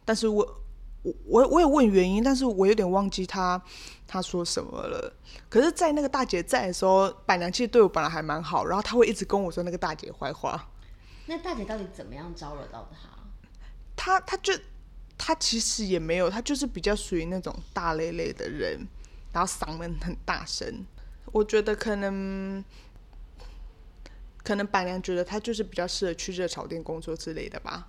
[0.04, 0.62] 但是我，
[1.02, 3.60] 我我我有问原因，但是我有点忘记他
[4.06, 5.12] 他说什么了。
[5.48, 10.68] 可是，在那个大姐在的时候，板娘其实对我本来还蛮好，然后他会一直跟我说那个大姐坏话。
[11.26, 13.08] 那大姐到底怎么样招惹到他？
[13.94, 14.52] 他他就
[15.16, 18.86] 他其实也没有，他就是比较属于那种大咧咧的人，
[19.32, 20.84] 然后嗓门很大声。
[21.32, 22.64] 我觉得可能
[24.42, 27.88] 可能板娘觉得他就是比较适合去热炒店工作之类的吧。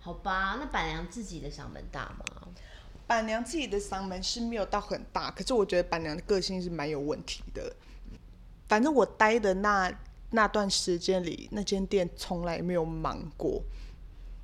[0.00, 2.48] 好吧，那板娘自己的嗓门大吗？
[3.06, 7.74] 板娘自己的嗓门是没有到很大，可是我觉得板娘的个性是蛮有问题的。
[8.66, 9.92] 反正我待的那
[10.30, 13.62] 那段时间里，那间店从来没有忙过。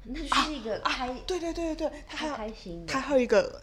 [0.05, 2.85] 那就是一个开，对对对对对，他开心。
[2.87, 3.63] 他还有一个，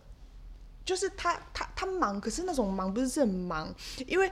[0.83, 3.73] 就是他他他忙，可是那种忙不是很忙，
[4.05, 4.31] 因为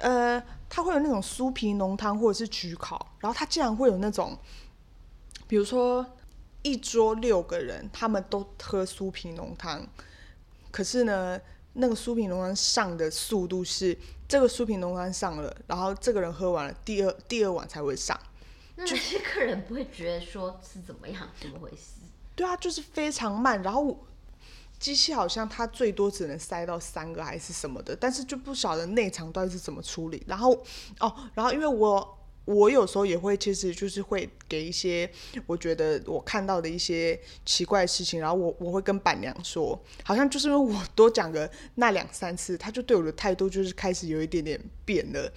[0.00, 4.36] 呃，他会有那种酥皮浓汤或者是焗烤，然后他竟然会有那种，
[5.46, 6.04] 比如说。
[6.62, 9.82] 一桌六个人，他们都喝酥皮浓汤，
[10.70, 11.40] 可是呢，
[11.72, 13.96] 那个酥皮浓汤上的速度是
[14.28, 18.14] 这个酥皮浓汤上了，然后这个人喝完了，第二第二碗才会上。
[18.76, 22.02] 那那些客人不会觉得说是怎么样，怎么回事？
[22.36, 23.98] 对啊，就是非常慢，然后
[24.80, 30.20] 机器好像它最多只能塞到三个还是什么的，但是就不晓得内场到底是怎么处理。
[30.26, 30.52] 然后
[30.98, 32.16] 哦，然后因为我。
[32.46, 35.08] 我有时候也会，其实就是会给一些
[35.46, 45.32] 我觉得我看到的一些奇怪的事情，然后我我会跟板娘说，好像就是因为我多讲个那两三次，他就对我的态度就是开始有一点点变了。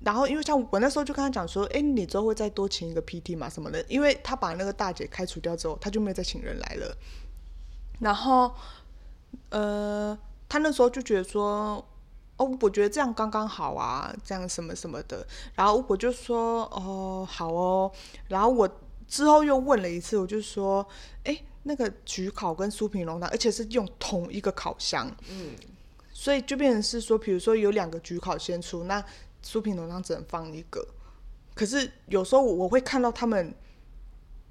[0.00, 6.96] 然后因为像我那时候就跟他讲说，哎，你之后会再多请一个 PT 嘛什么的，因为他把那个大姐开除掉之后，他就没有再请人来了。
[8.00, 8.54] 然后，
[9.50, 10.18] 呃，
[10.48, 11.84] 他那时候就觉得说。
[12.38, 15.26] 哦，我觉得这样刚刚好啊，这样什么什么的。
[15.54, 17.90] 然后我就说，哦，好哦。
[18.28, 18.68] 然后我
[19.08, 20.86] 之后又问了一次，我就说，
[21.24, 25.52] 哎，那个焗烤跟酥皮浓汤，而且是用同一个烤箱，嗯，
[26.12, 29.02] 所以就变成是说，比如说有两个焗烤先出，那
[29.42, 30.86] 酥皮浓汤只能放一个。
[31.54, 33.54] 可是有时候我会看到他们，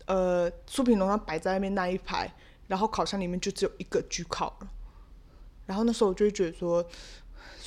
[0.08, 2.34] 呃，酥皮浓汤摆在那边那一排，
[2.68, 4.68] 然后烤箱里面就只有一个焗烤了。
[5.66, 6.86] 然后那时候我就会觉得说。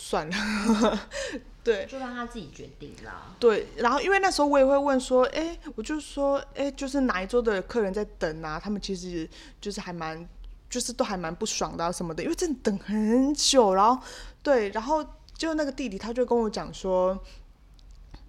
[0.00, 1.08] 算了，
[1.62, 3.36] 对，就让他自己决定啦。
[3.38, 8.58] 对，然后因为那时候我也会问说，哎，我就说，哎，就是哪一桌的客人在等啊？
[8.58, 9.28] 他们其实
[9.60, 10.26] 就是还蛮，
[10.70, 13.74] 就是都还蛮不爽的什么的，因为真的等很久。
[13.74, 14.02] 然后，
[14.42, 15.04] 对，然后
[15.36, 17.22] 就那个弟弟他就跟我讲说，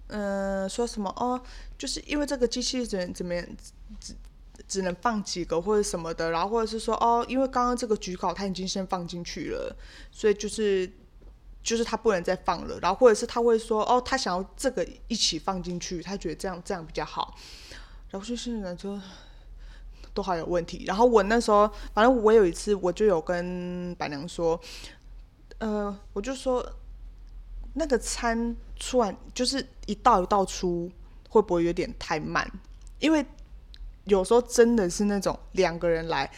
[0.08, 1.40] 嗯，说什么哦，
[1.78, 3.46] 就是因为这个机器人怎么样，
[4.70, 9.76] 只能放几个或者什么的，然后或者是说哦，因为刚刚这个举稿他已经先放进去了，
[10.10, 10.90] 所以就是。
[11.62, 17.36] 就是他不能再放了，然后或者是他会说，哦，他想要这个一起放进去，他觉得这样这样比较好。
[18.08, 18.98] 然后就是来说
[20.14, 20.84] 都好有问题。
[20.86, 24.58] 然后我那时候，反正我有一次我就有跟板娘说，
[25.58, 26.66] 呃，我就说
[27.74, 30.90] 那个餐出完就是一道一道出，
[31.28, 32.50] 会不会有点太慢？
[33.00, 33.22] 因为
[34.10, 36.30] 有时候真的是那种两个人来，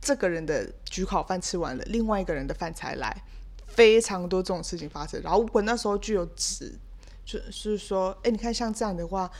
[0.00, 3.16] 这个人的焗烤饭吃完了，另外一个人的饭才来。
[3.68, 6.76] 非常多这种事情发生，然后我那时候就有指，
[7.24, 9.30] 就是说，哎，你看像这样的话，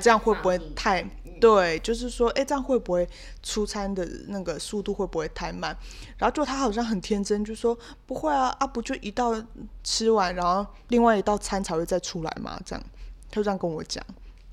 [0.00, 1.02] 这样会不会太
[1.40, 1.78] 对？
[1.78, 3.08] 就是说，哎，这样会不会
[3.42, 5.74] 出餐的那个速度会不会太慢？
[6.18, 9.34] 然后就他好像很天真，就说不会啊，啊不就一道
[9.82, 12.60] 吃完，然后另外一道餐才会再出来嘛？
[12.66, 12.84] 这样，
[13.30, 14.04] 他就这样跟我讲。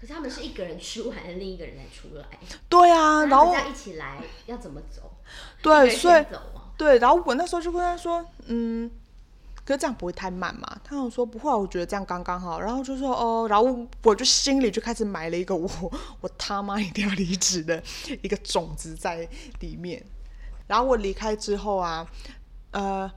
[0.06, 2.26] 可是他们是一个人吃完，另一个人再出来。
[2.70, 5.12] 对啊，然后这样一起来要怎么走？
[5.64, 6.24] 对，所以
[6.78, 8.92] 对，然后我那时候就跟他说，嗯。
[9.66, 10.80] 可是这样不会太慢嘛？
[10.84, 12.62] 他有说不会，我觉得这样刚刚好。
[12.62, 15.68] 然后就说哦，然后我就心里就开始埋了一个我
[16.22, 17.82] 我他妈一定要离职的
[18.22, 19.28] 一个种子在
[19.62, 20.06] 里面。
[20.68, 22.08] 然后我离开之后啊，
[22.70, 23.12] 呃，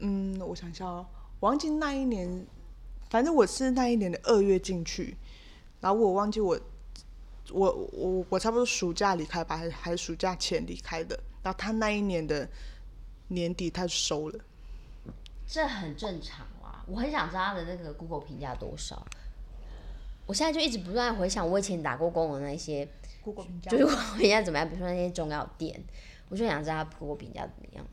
[0.00, 1.06] 嗯，我想一下哦，
[1.40, 2.46] 忘记那一年，
[3.08, 5.16] 反正我是那一年的二月进去，
[5.84, 6.58] 然后我忘记我
[7.52, 11.14] 我我我差不多暑假离开吧，还还是暑假前离开的。
[11.42, 12.48] 然后他那一年的
[13.28, 14.40] 年底他就收了。
[15.46, 16.82] 这很正常啊！
[16.86, 19.06] 我很想知道他的那个 Google 评价多少。
[20.24, 22.88] 我现在就一直不断回想我以前打过工的那些
[23.22, 24.66] Google 评价，就是 Google 评价怎么样？
[24.66, 25.78] 比如说那些中药店，
[26.30, 27.84] 我就想知道他 Google 评价怎么样。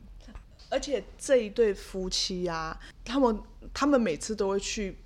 [0.70, 3.38] 而且这一对夫妻啊，他们
[3.74, 4.96] 他们每次都会去。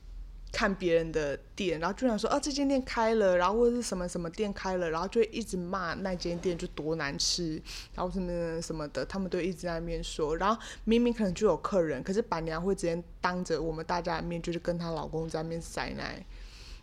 [0.56, 7.62] 看别人的店，然后就想说，哦，这间店开了，然后或者是什么什么店开了，然后就一直骂那间店就多难吃，
[7.94, 10.34] 然后什么什么的，他们都一直在那边说。
[10.38, 16.24] 然后明明可能就有客人，可是板娘会直接当着我们大家的面，就是跟她老公在那边塞奶。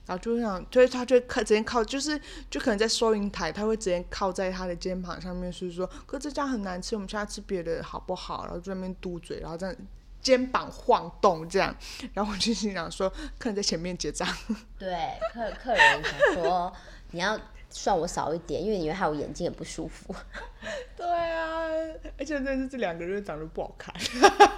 [0.05, 2.21] 然后就想，就是她就靠直接靠，就是
[2.51, 8.45] 就可能在收银台，她会直接靠在他的肩膀上面，是说，哥这家很难吃，我们下次吃别的好不好？
[8.45, 9.75] 然后在那边嘟嘴，然后这样
[10.23, 11.75] 肩膀晃动这样，
[12.13, 13.07] 然后我就心想说，
[13.37, 14.27] 客人在前面结账。
[14.79, 14.95] 对，
[15.33, 16.73] 客客人想说
[17.11, 20.15] 你要算我少一点，因为你会害我眼睛很不舒服。
[20.95, 21.59] 对啊，
[22.17, 23.93] 而且真的是这两个人长得不好看。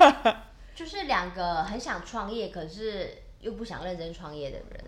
[0.76, 3.09] 就是两个很想创业，可是
[3.39, 4.86] 又不想认真创业的人。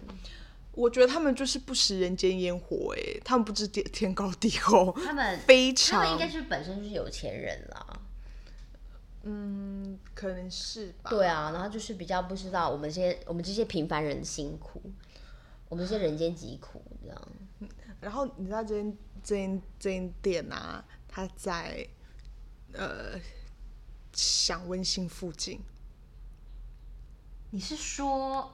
[0.74, 7.97] 我觉得他们就是不食人间烟火哎，他们不知天天高地厚，他们非常，他们应该是本身就是有钱人啦。
[9.30, 11.10] 嗯，可能是吧。
[11.10, 14.82] 对啊，然后就是比较不知道我们这些我们这些平凡人的辛苦，
[15.68, 17.28] 我们这些人间疾苦这样。
[18.00, 21.86] 然后你知道这间这间这间店啊，它在
[22.72, 23.20] 呃
[24.14, 25.60] 享温馨附近。
[27.50, 28.54] 你是说？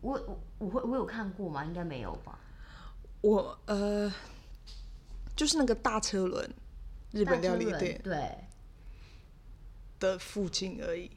[0.00, 1.64] 我我我会我有看过吗？
[1.64, 2.38] 应该没有吧。
[3.22, 4.12] 我呃，
[5.34, 6.54] 就是那个大车轮
[7.10, 8.36] 日本料理店对
[10.04, 11.10] 的附近而已，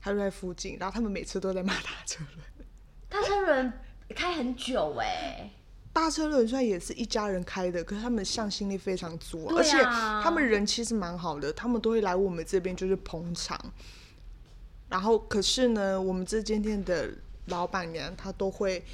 [0.00, 2.44] 他就在附近，然后他们每次都在骂大车轮。
[3.08, 3.72] 大车轮
[4.14, 5.50] 开很久哎，
[5.92, 13.58] 大车轮虽然也是一家人开的，可是他们向心力非常足，而且他们人其实蛮好的，他们都会来我们这边就是捧场。
[14.88, 17.10] 然后可是呢，我们这间店的。
[17.48, 18.84] 老板娘她都会，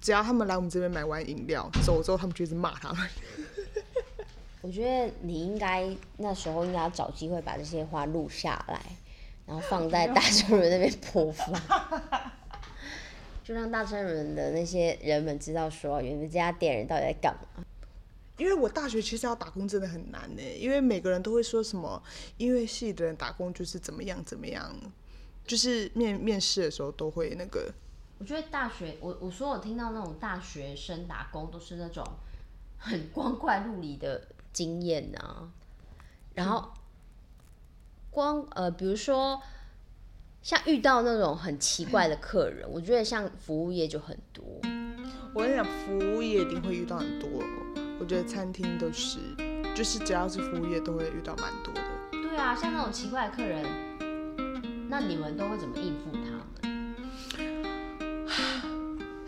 [0.00, 3.06] 只要他们来我们这边买完饮料走之后，他们就一直骂他们。
[4.64, 8.80] 我觉得你应该那时候应该要找机会把这些话录下来，
[9.46, 11.54] 然后放在大车轮 那边播放，
[13.44, 17.62] 就让大车轮的那些人们知道说，你们这家店人到底在干嘛。
[18.38, 22.02] 因为我大学其实要打工真的很难呢，因为每个人都会说什么
[22.38, 24.74] 音乐系的人打工就是怎么样怎么样。
[25.46, 27.70] 就是面面试的时候都会那个，
[28.18, 32.02] 我觉得大学我我说我听到那种大学生打工都是那种
[32.78, 35.50] 很光怪陆离的经验啊，
[36.32, 36.72] 然后
[38.10, 39.42] 光呃比如说
[40.40, 44.42] 像遇到那种很奇怪的客人，我觉得像服务业就很多。
[45.34, 47.28] 我跟你讲，服务业一定会遇到很多，
[47.98, 49.18] 我觉得餐厅都是，
[49.74, 51.82] 就是只要是服务业都会遇到蛮多的。
[52.12, 53.66] 对啊，像那种奇怪的客人。
[54.86, 56.94] 那你们都会怎么应付他们？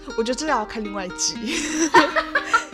[0.17, 1.35] 我觉得这要看另外一集。